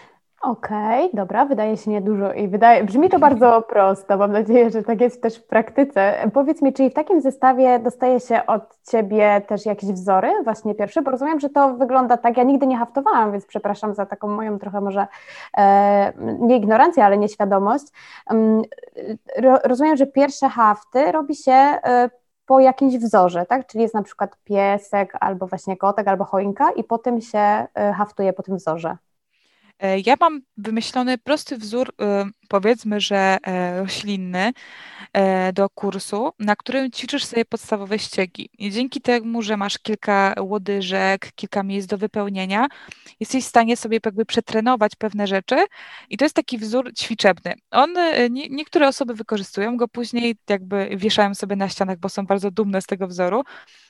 Okej, 0.44 1.06
okay, 1.06 1.10
dobra, 1.14 1.46
wydaje 1.46 1.78
się 1.78 1.92
niedużo 1.92 2.34
i 2.34 2.48
wydaje, 2.48 2.84
brzmi 2.84 3.10
to 3.10 3.20
bardzo 3.20 3.62
prosto. 3.70 4.18
Mam 4.18 4.32
nadzieję, 4.32 4.72
że 4.72 4.84
tak 4.84 5.02
jest 5.02 5.22
też 5.22 5.38
w 5.38 5.44
praktyce. 5.44 6.30
Powiedz 6.34 6.62
mi, 6.62 6.74
czyli 6.74 6.90
w 6.90 6.94
takim 6.94 7.22
zestawie 7.22 7.80
dostaje 7.80 8.20
się 8.20 8.46
od 8.46 8.78
Ciebie 8.92 9.42
też 9.48 9.66
jakieś 9.66 9.92
wzory, 9.92 10.32
właśnie 10.44 10.76
pierwsze, 10.76 11.02
bo 11.02 11.12
rozumiem, 11.12 11.40
że 11.40 11.50
to 11.50 11.74
wygląda 11.74 12.18
tak, 12.18 12.38
ja 12.38 12.44
nigdy 12.44 12.68
nie 12.68 12.78
haftowałam, 12.78 13.32
więc 13.32 13.46
przepraszam 13.46 13.96
za 13.96 14.06
taką 14.06 14.28
moją 14.28 14.60
trochę 14.60 14.82
może 14.82 15.08
e, 15.58 16.14
nie 16.40 16.58
ignorancję, 16.58 17.06
ale 17.06 17.18
nieświadomość. 17.18 17.86
ro, 19.38 19.60
rozumiem, 19.64 19.98
że 19.98 20.08
pierwsze 20.08 20.50
hafty 20.50 21.12
robi 21.12 21.36
się 21.36 21.52
e, 21.52 22.10
po 22.46 22.60
jakimś 22.60 22.98
wzorze, 22.98 23.46
tak? 23.46 23.68
Czyli 23.68 23.82
jest 23.82 23.94
na 23.94 24.04
przykład 24.04 24.38
piesek, 24.44 25.14
albo 25.20 25.48
właśnie 25.48 25.78
kotek, 25.78 26.08
albo 26.08 26.24
choinka 26.24 26.72
i 26.72 26.84
potem 26.84 27.22
się 27.22 27.40
e, 27.40 27.94
haftuje 27.98 28.34
po 28.34 28.44
tym 28.44 28.58
wzorze. 28.58 28.98
E, 29.80 30.00
ja 30.00 30.16
mam 30.20 30.42
wymyślony 30.58 31.18
prosty 31.18 31.58
wzór, 31.58 31.90
y, 31.90 31.94
powiedzmy, 32.48 33.02
że 33.02 33.38
e, 33.44 33.80
roślinny 33.80 34.54
e, 35.14 35.54
do 35.54 35.70
kursu, 35.70 36.32
na 36.40 36.56
którym 36.56 36.92
ćwiczysz 36.92 37.26
sobie 37.26 37.46
podstawowe 37.46 38.00
ściegi. 38.00 38.50
I 38.58 38.72
dzięki 38.72 39.02
temu, 39.02 39.42
że 39.42 39.58
masz 39.58 39.80
kilka 39.80 40.36
łodyżek, 40.40 41.32
kilka 41.36 41.64
miejsc 41.64 41.88
do 41.88 41.98
wypełnienia, 41.98 42.68
jesteś 43.20 43.44
w 43.44 43.48
stanie 43.48 43.78
sobie 43.78 44.00
jakby 44.06 44.26
przetrenować 44.26 44.96
pewne 44.96 45.28
rzeczy 45.28 45.56
i 46.10 46.18
to 46.18 46.26
jest 46.26 46.36
taki 46.36 46.58
wzór 46.58 46.94
ćwiczebny. 46.94 47.54
On, 47.72 47.94
nie, 48.30 48.50
niektóre 48.50 48.88
osoby 48.88 49.14
wykorzystują 49.14 49.78
go 49.78 49.88
później, 49.88 50.36
jakby 50.50 50.90
wieszają 50.96 51.36
sobie 51.36 51.56
na 51.56 51.70
ścianach, 51.70 51.98
bo 51.98 52.10
są 52.10 52.26
bardzo 52.26 52.52
dumne 52.52 52.82
z 52.82 52.86
tego 52.86 53.08
wzoru, 53.08 53.44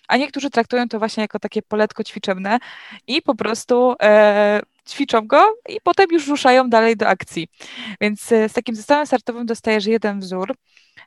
a 0.08 0.18
niektórzy 0.18 0.50
traktują 0.50 0.88
to 0.88 1.00
właśnie 1.00 1.22
jako 1.22 1.40
takie 1.40 1.62
poletko 1.62 2.04
ćwiczebne 2.04 2.60
i 3.08 3.22
po 3.22 3.36
prostu 3.36 3.96
e, 4.02 4.62
ćwiczą 4.90 5.28
go 5.28 5.56
i 5.70 5.78
potem 5.84 6.08
już 6.12 6.28
ruszają 6.28 6.70
dalej 6.70 6.98
do 6.98 7.08
akcji. 7.08 7.48
Więc 8.02 8.32
e, 8.32 8.50
z 8.50 8.54
takim 8.54 8.76
zestawem 8.76 9.06
startowym 9.06 9.46
dostajesz 9.46 9.86
jeden 9.86 10.20
wzór, 10.20 10.56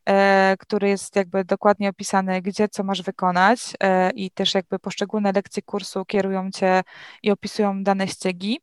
e, 0.09 0.57
który 0.59 0.89
jest 0.89 1.17
jakby 1.17 1.45
dokładnie 1.45 1.89
opisany, 1.89 2.43
gdzie 2.43 2.69
co 2.69 2.85
masz 2.85 3.03
wykonać 3.03 3.61
e, 3.83 4.11
i 4.11 4.31
też 4.31 4.55
jakby 4.55 4.79
poszczególne 4.79 5.33
lekcje 5.33 5.63
kursu 5.63 6.05
kierują 6.05 6.51
cię 6.51 6.83
i 7.23 7.31
opisują 7.31 7.83
dane 7.83 8.09
ściegi. 8.09 8.61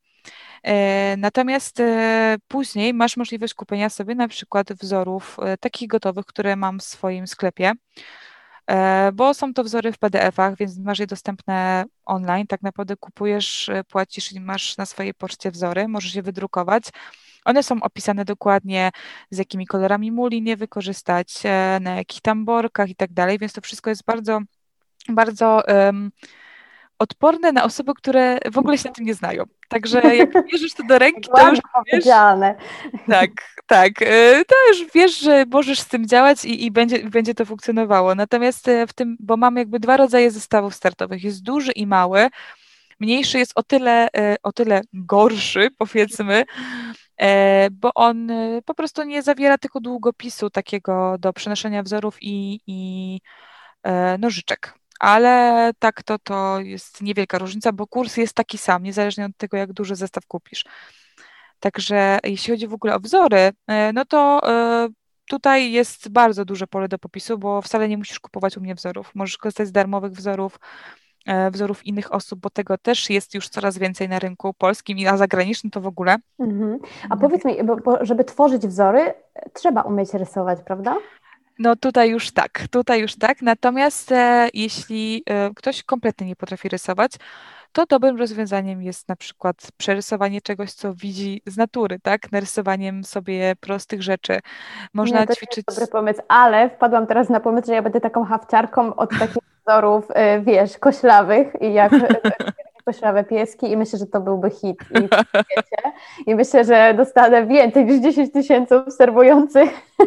Natomiast 1.18 1.82
później 2.48 2.94
masz 2.94 3.18
możliwość 3.18 3.54
kupienia 3.54 3.90
sobie 3.90 4.16
na 4.16 4.28
przykład 4.28 4.74
wzorów 4.74 5.38
takich 5.60 5.88
gotowych, 5.88 6.26
które 6.26 6.56
mam 6.56 6.80
w 6.80 6.84
swoim 6.84 7.28
sklepie. 7.28 7.72
E, 8.68 9.12
bo 9.12 9.34
są 9.34 9.54
to 9.54 9.64
wzory 9.64 9.92
w 9.92 9.98
PDF-ach, 9.98 10.58
więc 10.58 10.78
masz 10.78 11.00
je 11.00 11.08
dostępne 11.08 11.86
online. 12.06 12.48
Tak 12.48 12.62
naprawdę 12.62 12.98
kupujesz, 12.98 13.70
e, 13.70 13.84
płacisz 13.84 14.32
i 14.32 14.40
masz 14.40 14.78
na 14.78 14.86
swojej 14.86 15.14
poczcie 15.14 15.52
wzory, 15.52 15.88
możesz 15.88 16.16
je 16.16 16.22
wydrukować. 16.22 16.84
One 17.46 17.64
są 17.64 17.84
opisane 17.84 18.26
dokładnie, 18.26 18.92
z 19.32 19.38
jakimi 19.38 19.68
kolorami 19.68 20.12
muli 20.12 20.42
nie 20.42 20.58
wykorzystać, 20.58 21.40
e, 21.46 21.80
na 21.82 21.96
jakich 21.96 22.22
tamborkach 22.22 22.90
i 22.90 22.96
tak 22.96 23.14
dalej, 23.14 23.40
więc 23.40 23.54
to 23.54 23.62
wszystko 23.62 23.90
jest 23.90 24.04
bardzo, 24.06 24.40
bardzo 25.10 25.64
um, 25.68 26.12
odporne 27.04 27.52
na 27.52 27.64
osoby, 27.64 27.94
które 27.94 28.38
w 28.52 28.58
ogóle 28.58 28.78
się 28.78 28.90
na 28.90 28.96
tym 28.96 29.06
nie 29.06 29.14
znają. 29.14 29.44
Także 29.70 30.16
jak 30.16 30.30
bierzesz 30.52 30.74
to 30.74 30.84
do 30.84 31.00
ręki, 31.00 31.30
to 31.36 31.50
już 31.50 31.60
wiesz... 31.94 32.06
Tak, 33.08 33.30
tak. 33.68 34.02
E, 34.02 34.46
to 34.46 34.56
już 34.70 34.92
wiesz, 34.94 35.20
że 35.20 35.46
możesz 35.52 35.80
z 35.80 35.88
tym 35.88 36.08
działać 36.08 36.46
i, 36.46 36.66
i 36.66 36.72
będzie, 36.72 37.10
będzie 37.10 37.34
to 37.34 37.46
funkcjonowało. 37.46 38.16
Natomiast 38.16 38.68
e, 38.68 38.88
w 38.88 38.94
tym, 38.94 39.18
bo 39.20 39.38
mam 39.38 39.58
jakby 39.58 39.80
dwa 39.80 39.98
rodzaje 39.98 40.32
zestawów 40.32 40.76
startowych. 40.76 41.24
Jest 41.24 41.44
duży 41.44 41.72
i 41.72 41.88
mały. 41.88 42.28
Mniejszy 43.00 43.40
jest 43.40 43.52
o 43.56 43.64
tyle, 43.64 44.08
e, 44.18 44.36
o 44.44 44.52
tyle 44.52 44.82
gorszy, 44.94 45.70
powiedzmy, 45.78 46.44
bo 47.72 47.92
on 47.96 48.32
po 48.66 48.74
prostu 48.74 49.04
nie 49.04 49.22
zawiera 49.22 49.58
tylko 49.58 49.80
długopisu 49.80 50.50
takiego 50.50 51.16
do 51.20 51.34
przenoszenia 51.34 51.84
wzorów 51.84 52.18
i, 52.22 52.60
i 52.68 53.20
nożyczek 54.20 54.74
ale 55.04 55.72
tak 55.80 56.04
to, 56.04 56.20
to 56.20 56.60
jest 56.60 57.02
niewielka 57.02 57.38
różnica, 57.38 57.72
bo 57.72 57.88
kurs 57.88 58.18
jest 58.18 58.34
taki 58.34 58.58
sam, 58.58 58.84
niezależnie 58.84 59.26
od 59.26 59.38
tego, 59.38 59.58
jak 59.58 59.74
duży 59.74 59.96
zestaw 59.96 60.26
kupisz. 60.26 60.66
Także 61.60 62.20
jeśli 62.24 62.54
chodzi 62.54 62.68
w 62.68 62.74
ogóle 62.74 62.96
o 62.96 63.00
wzory, 63.00 63.52
e, 63.68 63.94
no 63.94 64.06
to 64.06 64.42
e, 64.44 64.88
tutaj 65.30 65.72
jest 65.72 66.10
bardzo 66.10 66.46
duże 66.46 66.68
pole 66.68 66.88
do 66.88 67.00
popisu, 67.00 67.38
bo 67.38 67.62
wcale 67.62 67.90
nie 67.90 67.98
musisz 67.98 68.20
kupować 68.20 68.58
u 68.58 68.62
mnie 68.62 68.76
wzorów. 68.76 69.12
Możesz 69.16 69.38
korzystać 69.38 69.68
z 69.68 69.72
darmowych 69.72 70.12
wzorów, 70.12 70.60
e, 71.26 71.52
wzorów 71.52 71.86
innych 71.86 72.14
osób, 72.14 72.40
bo 72.40 72.50
tego 72.50 72.78
też 72.78 73.10
jest 73.10 73.34
już 73.34 73.50
coraz 73.50 73.78
więcej 73.78 74.10
na 74.10 74.20
rynku 74.20 74.54
polskim, 74.54 74.98
a 75.08 75.18
zagranicznym 75.18 75.72
to 75.72 75.82
w 75.82 75.88
ogóle. 75.88 76.16
Mhm. 76.40 76.80
A 77.10 77.18
powiedz 77.18 77.46
mi, 77.46 77.64
bo, 77.64 77.76
bo 77.76 78.06
żeby 78.06 78.24
tworzyć 78.24 78.68
wzory, 78.68 79.14
trzeba 79.54 79.82
umieć 79.82 80.14
rysować, 80.14 80.60
prawda? 80.66 80.96
No 81.60 81.76
tutaj 81.76 82.10
już 82.10 82.32
tak, 82.32 82.64
tutaj 82.72 83.02
już 83.02 83.16
tak. 83.16 83.42
Natomiast 83.42 84.12
e, 84.12 84.50
jeśli 84.54 85.24
e, 85.30 85.50
ktoś 85.56 85.84
kompletnie 85.84 86.28
nie 86.28 86.36
potrafi 86.36 86.70
rysować, 86.70 87.12
to 87.72 87.86
dobrym 87.86 88.18
rozwiązaniem 88.18 88.82
jest 88.82 89.10
na 89.10 89.16
przykład 89.16 89.56
przerysowanie 89.78 90.42
czegoś, 90.42 90.72
co 90.72 90.94
widzi 90.94 91.42
z 91.46 91.58
natury, 91.58 92.00
tak? 92.00 92.32
Narysowaniem 92.32 93.04
sobie 93.04 93.56
prostych 93.60 94.04
rzeczy. 94.04 94.40
Można 94.94 95.20
nie, 95.20 95.28
to 95.28 95.36
ćwiczyć. 95.36 95.66
To 95.66 95.72
dobry 95.72 95.88
pomysł, 95.88 96.22
ale 96.28 96.70
wpadłam 96.70 97.08
teraz 97.08 97.30
na 97.30 97.40
pomysł, 97.40 97.68
że 97.68 97.74
ja 97.74 97.82
będę 97.82 98.02
taką 98.02 98.24
hawciarką 98.24 98.96
od 98.96 99.10
takich 99.10 99.44
wzorów, 99.66 100.06
e, 100.10 100.42
wiesz, 100.42 100.78
koślawych 100.78 101.48
i 101.62 101.74
jak 101.74 101.92
poślawe 102.86 103.24
pieski 103.24 103.72
i 103.72 103.78
myślę, 103.78 104.00
że 104.00 104.06
to 104.06 104.22
byłby 104.22 104.50
hit. 104.50 104.80
I, 104.92 105.10
I 106.32 106.36
myślę, 106.36 106.64
że 106.64 106.94
dostanę 106.98 107.46
więcej 107.46 107.86
niż 107.86 108.02
10 108.02 108.32
tysięcy 108.32 108.76
obserwujących. 108.76 109.70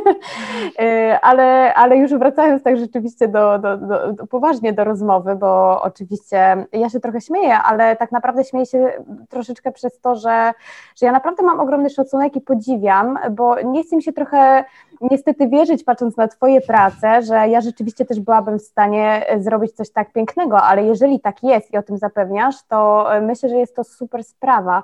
Y, 0.80 1.18
ale, 1.22 1.74
ale 1.74 1.96
już 1.96 2.14
wracając 2.14 2.62
tak 2.62 2.76
rzeczywiście 2.76 3.28
do, 3.28 3.58
do, 3.58 3.76
do, 3.76 4.12
do, 4.12 4.26
poważnie 4.26 4.72
do 4.72 4.84
rozmowy, 4.84 5.36
bo 5.36 5.82
oczywiście 5.82 6.66
ja 6.72 6.90
się 6.90 7.00
trochę 7.00 7.20
śmieję, 7.20 7.58
ale 7.58 7.96
tak 7.96 8.12
naprawdę 8.12 8.44
śmieję 8.44 8.66
się 8.66 8.92
troszeczkę 9.28 9.72
przez 9.72 10.00
to, 10.00 10.14
że, 10.14 10.52
że 10.96 11.06
ja 11.06 11.12
naprawdę 11.12 11.42
mam 11.42 11.60
ogromny 11.60 11.90
szacunek 11.90 12.36
i 12.36 12.40
podziwiam, 12.40 13.18
bo 13.30 13.60
nie 13.60 13.82
chcę 13.82 13.96
mi 13.96 14.02
się 14.02 14.12
trochę 14.12 14.64
niestety 15.00 15.48
wierzyć, 15.48 15.84
patrząc 15.84 16.16
na 16.16 16.28
Twoje 16.28 16.60
prace, 16.60 17.22
że 17.22 17.34
ja 17.34 17.60
rzeczywiście 17.60 18.04
też 18.04 18.20
byłabym 18.20 18.58
w 18.58 18.62
stanie 18.62 19.26
zrobić 19.38 19.72
coś 19.72 19.90
tak 19.90 20.12
pięknego, 20.12 20.62
ale 20.62 20.84
jeżeli 20.84 21.20
tak 21.20 21.42
jest 21.42 21.72
i 21.72 21.76
o 21.76 21.82
tym 21.82 21.98
zapewniasz, 21.98 22.54
to 22.68 23.08
myślę, 23.22 23.48
że 23.48 23.56
jest 23.56 23.76
to 23.76 23.84
super 23.84 24.24
sprawa. 24.24 24.82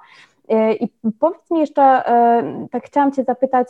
I 0.81 0.89
powiedz 1.21 1.51
mi 1.51 1.61
jeszcze, 1.61 2.03
tak 2.71 2.85
chciałam 2.85 3.13
Cię 3.13 3.25
zapytać, 3.25 3.69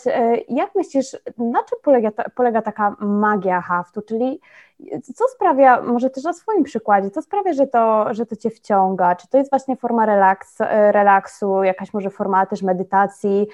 jak 0.48 0.74
myślisz, 0.74 1.16
na 1.38 1.62
czym 1.62 1.78
polega, 1.82 2.10
polega 2.34 2.62
taka 2.62 2.96
magia 3.00 3.60
haftu, 3.60 4.02
czyli 4.02 4.40
co 5.14 5.24
sprawia, 5.28 5.82
może 5.82 6.10
też 6.10 6.24
na 6.24 6.32
swoim 6.32 6.62
przykładzie, 6.62 7.10
co 7.10 7.22
sprawia, 7.22 7.52
że 7.52 7.66
to, 7.66 8.14
że 8.14 8.26
to 8.26 8.36
Cię 8.36 8.50
wciąga? 8.50 9.14
Czy 9.16 9.28
to 9.28 9.38
jest 9.38 9.50
właśnie 9.50 9.76
forma 9.76 10.06
relaks, 10.06 10.58
relaksu, 10.90 11.62
jakaś 11.62 11.94
może 11.94 12.10
forma 12.10 12.46
też 12.46 12.62
medytacji? 12.62 13.46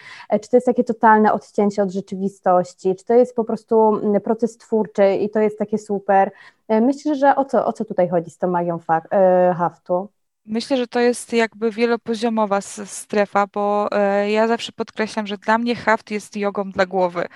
Czy 0.42 0.50
to 0.50 0.56
jest 0.56 0.66
takie 0.66 0.84
totalne 0.84 1.32
odcięcie 1.32 1.82
od 1.82 1.90
rzeczywistości? 1.90 2.96
Czy 2.96 3.04
to 3.04 3.14
jest 3.14 3.36
po 3.36 3.44
prostu 3.44 4.00
proces 4.24 4.56
twórczy 4.56 5.14
i 5.14 5.30
to 5.30 5.40
jest 5.40 5.58
takie 5.58 5.78
super? 5.78 6.30
Myślę, 6.68 7.14
że 7.14 7.36
o 7.36 7.44
co, 7.44 7.66
o 7.66 7.72
co 7.72 7.84
tutaj 7.84 8.08
chodzi 8.08 8.30
z 8.30 8.38
tą 8.38 8.48
magią 8.48 8.78
haftu? 9.56 10.08
Myślę, 10.50 10.76
że 10.76 10.86
to 10.86 11.00
jest 11.00 11.32
jakby 11.32 11.70
wielopoziomowa 11.70 12.60
strefa, 12.60 13.46
bo 13.46 13.88
e, 13.92 14.30
ja 14.30 14.48
zawsze 14.48 14.72
podkreślam, 14.72 15.26
że 15.26 15.38
dla 15.38 15.58
mnie 15.58 15.76
haft 15.76 16.10
jest 16.10 16.36
jogą 16.36 16.70
dla 16.70 16.86
głowy. 16.86 17.26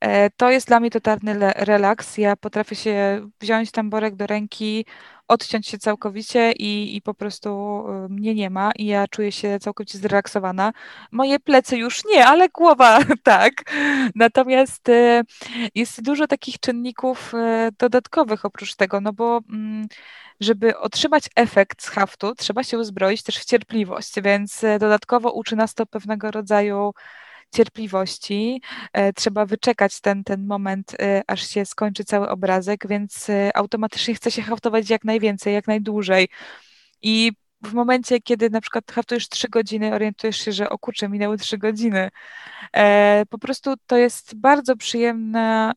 E, 0.00 0.30
to 0.30 0.50
jest 0.50 0.66
dla 0.66 0.80
mnie 0.80 0.90
totalny 0.90 1.34
relaks. 1.56 2.18
Ja 2.18 2.36
potrafię 2.36 2.76
się 2.76 3.26
wziąć 3.40 3.70
tamborek 3.70 4.16
do 4.16 4.26
ręki, 4.26 4.86
odciąć 5.28 5.68
się 5.68 5.78
całkowicie 5.78 6.52
i, 6.52 6.96
i 6.96 7.02
po 7.02 7.14
prostu 7.14 7.48
e, 7.88 8.08
mnie 8.08 8.34
nie 8.34 8.50
ma 8.50 8.72
i 8.76 8.86
ja 8.86 9.08
czuję 9.08 9.32
się 9.32 9.58
całkowicie 9.60 9.98
zrelaksowana. 9.98 10.72
Moje 11.12 11.40
plecy 11.40 11.76
już 11.76 12.04
nie, 12.04 12.26
ale 12.26 12.48
głowa 12.48 12.98
tak. 13.22 13.52
Natomiast 14.14 14.86
jest 15.74 16.02
dużo 16.02 16.26
takich 16.26 16.60
czynników 16.60 17.32
dodatkowych 17.78 18.44
oprócz 18.44 18.74
tego, 18.74 19.00
no 19.00 19.12
bo 19.12 19.40
mm, 19.50 19.88
żeby 20.40 20.78
otrzymać 20.78 21.24
efekt 21.36 21.82
z 21.82 21.88
haftu, 21.88 22.34
trzeba 22.34 22.64
się 22.64 22.78
uzbroić 22.78 23.22
też 23.22 23.38
w 23.38 23.44
cierpliwość, 23.44 24.20
więc 24.20 24.64
e, 24.64 24.78
dodatkowo 24.78 25.32
uczy 25.32 25.56
nas 25.56 25.74
to 25.74 25.86
pewnego 25.86 26.30
rodzaju 26.30 26.92
cierpliwości. 27.54 28.62
E, 28.92 29.12
trzeba 29.12 29.46
wyczekać 29.46 30.00
ten, 30.00 30.24
ten 30.24 30.46
moment, 30.46 30.94
e, 31.00 31.22
aż 31.26 31.48
się 31.48 31.66
skończy 31.66 32.04
cały 32.04 32.28
obrazek, 32.28 32.88
więc 32.88 33.26
automatycznie 33.54 34.14
chce 34.14 34.30
się 34.30 34.42
haftować 34.42 34.90
jak 34.90 35.04
najwięcej, 35.04 35.54
jak 35.54 35.66
najdłużej. 35.66 36.28
I 37.02 37.32
w 37.64 37.72
momencie, 37.72 38.20
kiedy 38.20 38.50
na 38.50 38.60
przykład 38.60 38.92
haftujesz 38.92 39.28
trzy 39.28 39.48
godziny, 39.48 39.94
orientujesz 39.94 40.36
się, 40.36 40.52
że 40.52 40.70
o 40.70 40.78
kurczę, 40.78 41.08
minęły 41.08 41.38
trzy 41.38 41.58
godziny. 41.58 42.08
Po 43.30 43.38
prostu 43.38 43.74
to 43.86 43.96
jest 43.96 44.36
bardzo 44.36 44.76
przyjemne, 44.76 45.72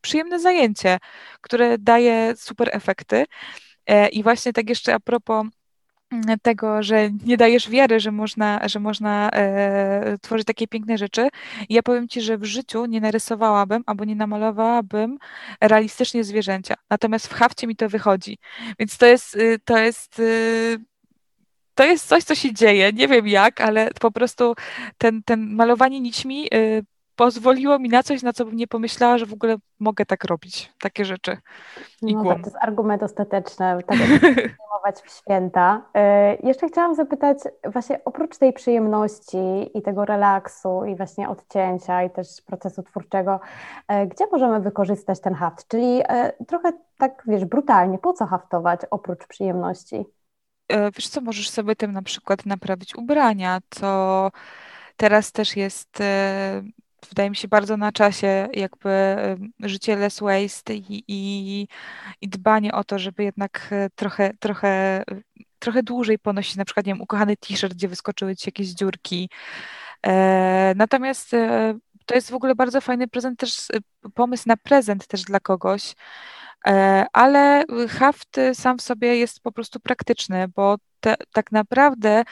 przyjemne 0.00 0.40
zajęcie, 0.40 0.98
które 1.40 1.78
daje 1.78 2.34
super 2.36 2.68
efekty. 2.72 3.24
E, 3.86 4.08
I 4.08 4.22
właśnie 4.22 4.52
tak 4.52 4.68
jeszcze 4.68 4.94
a 4.94 5.00
propos 5.00 5.46
tego, 6.42 6.82
że 6.82 7.10
nie 7.26 7.36
dajesz 7.36 7.70
wiary, 7.70 8.00
że 8.00 8.12
można, 8.12 8.68
że 8.68 8.80
można 8.80 9.30
e, 9.32 10.18
tworzyć 10.22 10.46
takie 10.46 10.68
piękne 10.68 10.98
rzeczy. 10.98 11.28
Ja 11.68 11.82
powiem 11.82 12.08
Ci, 12.08 12.20
że 12.20 12.38
w 12.38 12.44
życiu 12.44 12.86
nie 12.86 13.00
narysowałabym 13.00 13.82
albo 13.86 14.04
nie 14.04 14.16
namalowałabym 14.16 15.18
realistycznie 15.60 16.24
zwierzęcia. 16.24 16.74
Natomiast 16.90 17.26
w 17.26 17.32
hafcie 17.32 17.66
mi 17.66 17.76
to 17.76 17.88
wychodzi. 17.88 18.38
Więc 18.78 18.98
to 18.98 19.06
jest, 19.06 19.36
y, 19.36 19.58
to 19.64 19.78
jest 19.78 20.18
y, 20.18 20.78
to 21.74 21.84
jest 21.84 22.08
coś, 22.08 22.24
co 22.24 22.34
się 22.34 22.54
dzieje. 22.54 22.92
Nie 22.92 23.08
wiem 23.08 23.28
jak, 23.28 23.60
ale 23.60 23.90
po 24.00 24.10
prostu 24.10 24.54
ten, 24.98 25.22
ten 25.22 25.54
malowanie 25.54 26.00
nićmi 26.00 26.48
y, 26.54 26.84
pozwoliło 27.20 27.78
mi 27.78 27.88
na 27.88 28.02
coś, 28.02 28.22
na 28.22 28.32
co 28.32 28.44
bym 28.44 28.56
nie 28.56 28.66
pomyślała, 28.66 29.18
że 29.18 29.26
w 29.26 29.32
ogóle 29.32 29.56
mogę 29.80 30.06
tak 30.06 30.24
robić, 30.24 30.72
takie 30.80 31.04
rzeczy. 31.04 31.36
No 32.02 32.24
tak, 32.24 32.38
to 32.38 32.44
jest 32.44 32.56
argument 32.60 33.02
ostateczny, 33.02 33.82
tak 33.86 33.98
jak 33.98 34.20
przyjmować 34.20 35.00
w 35.04 35.10
święta. 35.10 35.82
Y, 36.42 36.46
jeszcze 36.46 36.68
chciałam 36.68 36.94
zapytać, 36.94 37.38
właśnie 37.64 38.00
oprócz 38.04 38.38
tej 38.38 38.52
przyjemności 38.52 39.38
i 39.74 39.82
tego 39.82 40.04
relaksu 40.04 40.84
i 40.84 40.96
właśnie 40.96 41.28
odcięcia 41.28 42.02
i 42.02 42.10
też 42.10 42.28
procesu 42.46 42.82
twórczego, 42.82 43.40
y, 43.92 44.06
gdzie 44.06 44.24
możemy 44.32 44.60
wykorzystać 44.60 45.20
ten 45.20 45.34
haft? 45.34 45.68
Czyli 45.68 46.00
y, 46.00 46.44
trochę 46.46 46.72
tak, 46.98 47.22
wiesz, 47.26 47.44
brutalnie, 47.44 47.98
po 47.98 48.12
co 48.12 48.26
haftować 48.26 48.80
oprócz 48.90 49.26
przyjemności? 49.26 50.04
Wiesz 50.96 51.08
co, 51.08 51.20
możesz 51.20 51.50
sobie 51.50 51.76
tym 51.76 51.92
na 51.92 52.02
przykład 52.02 52.46
naprawić 52.46 52.96
ubrania, 52.96 53.58
to 53.68 54.30
teraz 54.96 55.32
też 55.32 55.56
jest 55.56 56.02
wydaje 57.08 57.30
mi 57.30 57.36
się 57.36 57.48
bardzo 57.48 57.76
na 57.76 57.92
czasie 57.92 58.48
jakby 58.52 59.16
życie 59.60 59.96
less 59.96 60.20
waste 60.20 60.74
i, 60.74 61.04
i, 61.08 61.68
i 62.20 62.28
dbanie 62.28 62.72
o 62.72 62.84
to, 62.84 62.98
żeby 62.98 63.24
jednak 63.24 63.68
e, 63.70 63.90
trochę, 63.94 64.32
trochę, 64.40 65.02
trochę 65.58 65.82
dłużej 65.82 66.18
ponosić 66.18 66.56
na 66.56 66.64
przykład, 66.64 66.86
nie 66.86 66.92
wiem, 66.92 67.02
ukochany 67.02 67.36
t-shirt, 67.36 67.74
gdzie 67.74 67.88
wyskoczyły 67.88 68.36
ci 68.36 68.48
jakieś 68.48 68.68
dziurki. 68.68 69.30
E, 70.06 70.72
natomiast 70.76 71.34
e, 71.34 71.74
to 72.06 72.14
jest 72.14 72.30
w 72.30 72.34
ogóle 72.34 72.54
bardzo 72.54 72.80
fajny 72.80 73.08
prezent 73.08 73.38
też, 73.38 73.68
pomysł 74.14 74.44
na 74.46 74.56
prezent 74.56 75.06
też 75.06 75.22
dla 75.22 75.40
kogoś, 75.40 75.94
ale 77.12 77.64
haft 77.88 78.36
sam 78.54 78.78
w 78.78 78.82
sobie 78.82 79.16
jest 79.16 79.40
po 79.40 79.52
prostu 79.52 79.80
praktyczny, 79.80 80.48
bo 80.48 80.76
te, 81.00 81.16
tak 81.32 81.52
naprawdę 81.52 82.22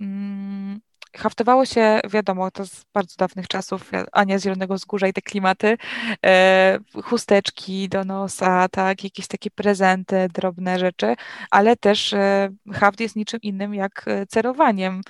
mm, 0.00 0.80
haftowało 1.16 1.66
się, 1.66 2.00
wiadomo, 2.10 2.50
to 2.50 2.66
z 2.66 2.84
bardzo 2.94 3.14
dawnych 3.18 3.48
czasów, 3.48 3.90
Ania 4.12 4.38
z 4.38 4.42
Zielonego 4.42 4.74
Wzgórza 4.74 5.06
i 5.06 5.12
te 5.12 5.22
klimaty, 5.22 5.76
e, 6.26 6.78
chusteczki 7.04 7.88
do 7.88 8.04
nosa, 8.04 8.68
tak, 8.68 9.04
jakieś 9.04 9.26
takie 9.26 9.50
prezenty, 9.50 10.28
drobne 10.34 10.78
rzeczy, 10.78 11.14
ale 11.50 11.76
też 11.76 12.12
e, 12.12 12.48
haft 12.72 13.00
jest 13.00 13.16
niczym 13.16 13.40
innym 13.42 13.74
jak 13.74 14.04
e, 14.06 14.26
cerowaniem, 14.26 15.00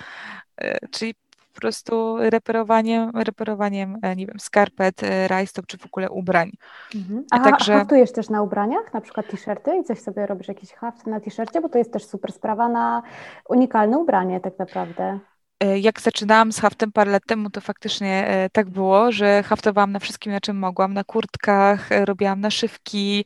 e, 0.61 0.89
czyli 0.91 1.15
po 1.59 1.61
prostu 1.61 2.17
reperowaniem, 2.19 3.11
reperowaniem, 3.15 3.99
e, 4.03 4.17
nie 4.17 4.27
wiem, 4.27 4.41
skarpet, 4.41 5.03
e, 5.03 5.29
rajstop 5.29 5.67
czy 5.67 5.79
w 5.79 5.87
ogóle 5.87 6.11
ubrań. 6.11 6.51
Mhm. 6.95 7.25
A 7.31 7.39
Także... 7.39 7.73
haftujesz 7.79 8.13
też 8.13 8.29
na 8.29 8.43
ubraniach, 8.43 8.95
na 8.95 9.01
przykład 9.01 9.29
t-shirty 9.29 9.77
i 9.77 9.85
coś 9.85 10.01
sobie 10.01 10.27
robisz, 10.27 10.49
jakiś 10.49 10.73
haft 10.73 11.07
na 11.07 11.21
t-shircie, 11.21 11.61
bo 11.61 11.69
to 11.69 11.79
jest 11.79 11.93
też 11.93 12.07
super 12.07 12.33
sprawa 12.33 12.69
na 12.69 13.03
unikalne 13.49 13.99
ubranie 13.99 14.41
tak 14.41 14.59
naprawdę. 14.59 15.19
E, 15.61 15.79
jak 15.79 16.01
zaczynałam 16.01 16.53
z 16.53 16.59
haftem 16.61 16.93
parę 16.93 17.11
lat 17.11 17.23
temu, 17.27 17.51
to 17.51 17.61
faktycznie 17.61 18.27
e, 18.27 18.51
tak 18.51 18.71
było, 18.71 19.13
że 19.13 19.43
haftowałam 19.43 19.93
na 19.93 19.99
wszystkim, 19.99 20.33
na 20.33 20.41
czym 20.41 20.59
mogłam, 20.59 20.95
na 20.95 21.05
kurtkach, 21.05 21.93
e, 21.93 22.05
robiłam 22.05 22.41
naszywki, 22.41 23.25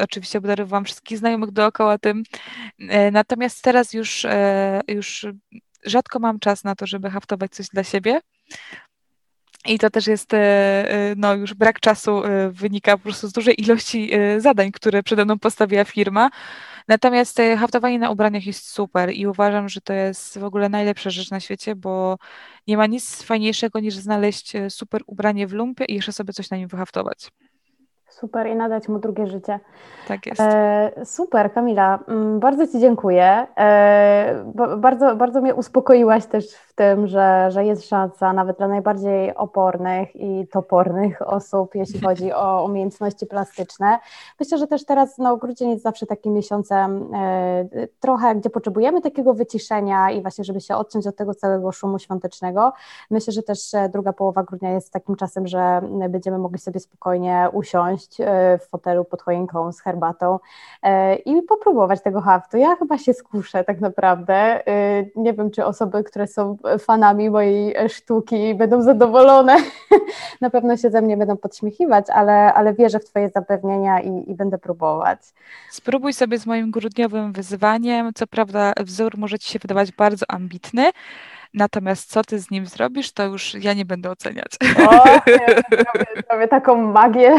oczywiście 0.00 0.38
obdarowałam 0.38 0.84
wszystkich 0.84 1.18
znajomych 1.18 1.50
dookoła 1.50 1.98
tym. 1.98 2.22
Natomiast 3.12 3.62
teraz 3.62 3.92
już, 3.92 4.26
już 4.88 5.26
rzadko 5.84 6.18
mam 6.18 6.38
czas 6.38 6.64
na 6.64 6.74
to, 6.74 6.86
żeby 6.86 7.10
haftować 7.10 7.50
coś 7.50 7.66
dla 7.68 7.84
siebie. 7.84 8.20
I 9.66 9.78
to 9.78 9.90
też 9.90 10.06
jest, 10.06 10.30
no 11.16 11.34
już 11.34 11.54
brak 11.54 11.80
czasu 11.80 12.22
wynika 12.50 12.96
po 12.96 13.02
prostu 13.02 13.28
z 13.28 13.32
dużej 13.32 13.60
ilości 13.62 14.10
zadań, 14.38 14.72
które 14.72 15.02
przede 15.02 15.24
mną 15.24 15.38
postawiła 15.38 15.84
firma. 15.84 16.30
Natomiast 16.88 17.40
e, 17.40 17.56
haftowanie 17.56 17.98
na 17.98 18.10
ubraniach 18.10 18.46
jest 18.46 18.68
super 18.68 19.10
i 19.14 19.26
uważam, 19.26 19.68
że 19.68 19.80
to 19.80 19.92
jest 19.92 20.38
w 20.38 20.44
ogóle 20.44 20.68
najlepsza 20.68 21.10
rzecz 21.10 21.30
na 21.30 21.40
świecie, 21.40 21.76
bo 21.76 22.18
nie 22.66 22.76
ma 22.76 22.86
nic 22.86 23.22
fajniejszego 23.22 23.80
niż 23.80 23.94
znaleźć 23.94 24.56
e, 24.56 24.70
super 24.70 25.02
ubranie 25.06 25.46
w 25.46 25.52
lumpie 25.52 25.84
i 25.84 25.94
jeszcze 25.94 26.12
sobie 26.12 26.32
coś 26.32 26.50
na 26.50 26.56
nim 26.56 26.68
wyhaftować. 26.68 27.28
Super 28.12 28.46
i 28.46 28.56
nadać 28.56 28.88
mu 28.88 28.98
drugie 28.98 29.26
życie. 29.26 29.60
Tak 30.08 30.26
jest. 30.26 30.40
E, 30.40 30.92
super, 31.04 31.52
Kamila. 31.52 31.98
Mm, 32.08 32.40
bardzo 32.40 32.66
Ci 32.66 32.80
dziękuję. 32.80 33.46
E, 33.58 34.44
bardzo, 34.76 35.16
bardzo 35.16 35.40
mnie 35.40 35.54
uspokoiłaś 35.54 36.26
też 36.26 36.54
w 36.54 36.74
tym, 36.74 37.06
że, 37.06 37.50
że 37.50 37.64
jest 37.64 37.88
szansa 37.88 38.32
nawet 38.32 38.58
dla 38.58 38.68
najbardziej 38.68 39.34
opornych 39.34 40.16
i 40.16 40.46
topornych 40.52 41.28
osób, 41.28 41.74
jeśli 41.74 42.00
chodzi 42.06 42.32
o 42.32 42.64
umiejętności 42.64 43.26
plastyczne. 43.26 43.98
Myślę, 44.40 44.58
że 44.58 44.66
też 44.66 44.84
teraz 44.84 45.18
no, 45.18 45.36
grudzień 45.36 45.70
jest 45.70 45.82
zawsze 45.82 46.06
takim 46.06 46.32
miesiącem 46.32 47.14
e, 47.14 47.88
trochę, 48.00 48.34
gdzie 48.34 48.50
potrzebujemy 48.50 49.00
takiego 49.00 49.34
wyciszenia 49.34 50.10
i 50.10 50.22
właśnie, 50.22 50.44
żeby 50.44 50.60
się 50.60 50.76
odciąć 50.76 51.06
od 51.06 51.16
tego 51.16 51.34
całego 51.34 51.72
szumu 51.72 51.98
świątecznego. 51.98 52.72
Myślę, 53.10 53.32
że 53.32 53.42
też 53.42 53.74
e, 53.74 53.88
druga 53.88 54.12
połowa 54.12 54.42
grudnia 54.42 54.70
jest 54.70 54.92
takim 54.92 55.16
czasem, 55.16 55.46
że 55.46 55.80
będziemy 56.08 56.38
mogli 56.38 56.58
sobie 56.58 56.80
spokojnie 56.80 57.48
usiąść 57.52 58.01
e, 58.20 58.58
w 58.58 58.68
fotelu 58.68 59.04
pod 59.04 59.22
choinką 59.22 59.72
z 59.72 59.80
herbatą 59.80 60.38
e, 60.82 61.14
i 61.14 61.42
popróbować 61.42 62.02
tego 62.02 62.20
haftu. 62.20 62.56
Ja 62.56 62.76
chyba 62.76 62.98
się 62.98 63.14
skuszę 63.14 63.64
tak 63.64 63.80
naprawdę. 63.80 64.62
Nie 65.16 65.32
wiem, 65.32 65.50
czy 65.50 65.64
osoby, 65.64 66.04
które 66.04 66.26
są 66.26 66.56
fanami 66.78 67.30
mojej 67.30 67.74
sztuki 67.88 68.54
będą 68.54 68.82
zadowolone. 68.82 69.56
Na 70.40 70.50
pewno 70.50 70.76
się 70.76 70.90
ze 70.90 71.02
mnie 71.02 71.16
będą 71.16 71.36
podśmiechiwać, 71.36 72.10
ale, 72.10 72.54
ale 72.54 72.74
wierzę 72.74 72.98
w 72.98 73.04
Twoje 73.04 73.28
zapewnienia 73.28 74.00
i, 74.00 74.30
i 74.30 74.34
będę 74.34 74.58
próbować. 74.58 75.18
Spróbuj 75.70 76.12
sobie 76.12 76.38
z 76.38 76.46
moim 76.46 76.70
grudniowym 76.70 77.32
wyzwaniem. 77.32 78.10
Co 78.14 78.26
prawda, 78.26 78.72
wzór 78.80 79.18
może 79.18 79.38
Ci 79.38 79.52
się 79.52 79.58
wydawać 79.58 79.92
bardzo 79.92 80.26
ambitny, 80.28 80.90
natomiast 81.54 82.10
co 82.10 82.22
ty 82.22 82.38
z 82.38 82.50
nim 82.50 82.66
zrobisz, 82.66 83.12
to 83.12 83.24
już 83.24 83.54
ja 83.54 83.74
nie 83.74 83.84
będę 83.84 84.10
oceniać. 84.10 84.56
O, 84.88 85.06
ja 85.26 85.62
zrobię, 86.28 86.48
taką 86.48 86.76
magię. 86.92 87.34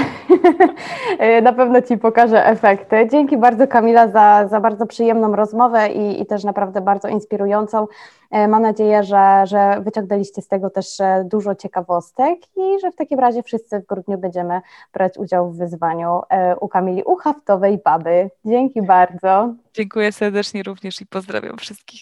na 1.42 1.54
pewno 1.54 1.82
Ci 1.82 1.98
pokażę 1.98 2.46
efekty. 2.46 3.08
Dzięki 3.12 3.38
bardzo 3.38 3.68
Kamila 3.68 4.08
za, 4.08 4.48
za 4.48 4.60
bardzo 4.60 4.86
przyjemną 4.86 5.36
rozmowę 5.36 5.90
i, 5.90 6.22
i 6.22 6.26
też 6.26 6.44
naprawdę 6.44 6.82
bardzo 6.82 7.08
inspirującą. 7.08 7.88
E, 8.32 8.48
mam 8.48 8.62
nadzieję, 8.62 9.04
że, 9.04 9.44
że 9.48 9.82
wyciągnęliście 9.82 10.42
z 10.42 10.48
tego 10.48 10.70
też 10.70 11.00
e, 11.00 11.26
dużo 11.32 11.56
ciekawostek 11.56 12.40
i 12.56 12.80
że 12.82 12.92
w 12.92 12.96
takim 12.96 13.20
razie 13.20 13.44
wszyscy 13.44 13.80
w 13.80 13.86
grudniu 13.86 14.18
będziemy 14.18 14.62
brać 14.94 15.18
udział 15.18 15.52
w 15.52 15.58
wyzwaniu 15.58 16.22
e, 16.30 16.56
u 16.56 16.68
Kamili 16.68 17.04
u 17.04 17.16
Haftowej 17.16 17.80
Baby. 17.86 18.30
Dzięki 18.46 18.82
bardzo. 18.82 19.54
Dziękuję 19.74 20.12
serdecznie 20.12 20.64
również 20.64 21.02
i 21.02 21.06
pozdrawiam 21.06 21.58
wszystkich. 21.58 22.02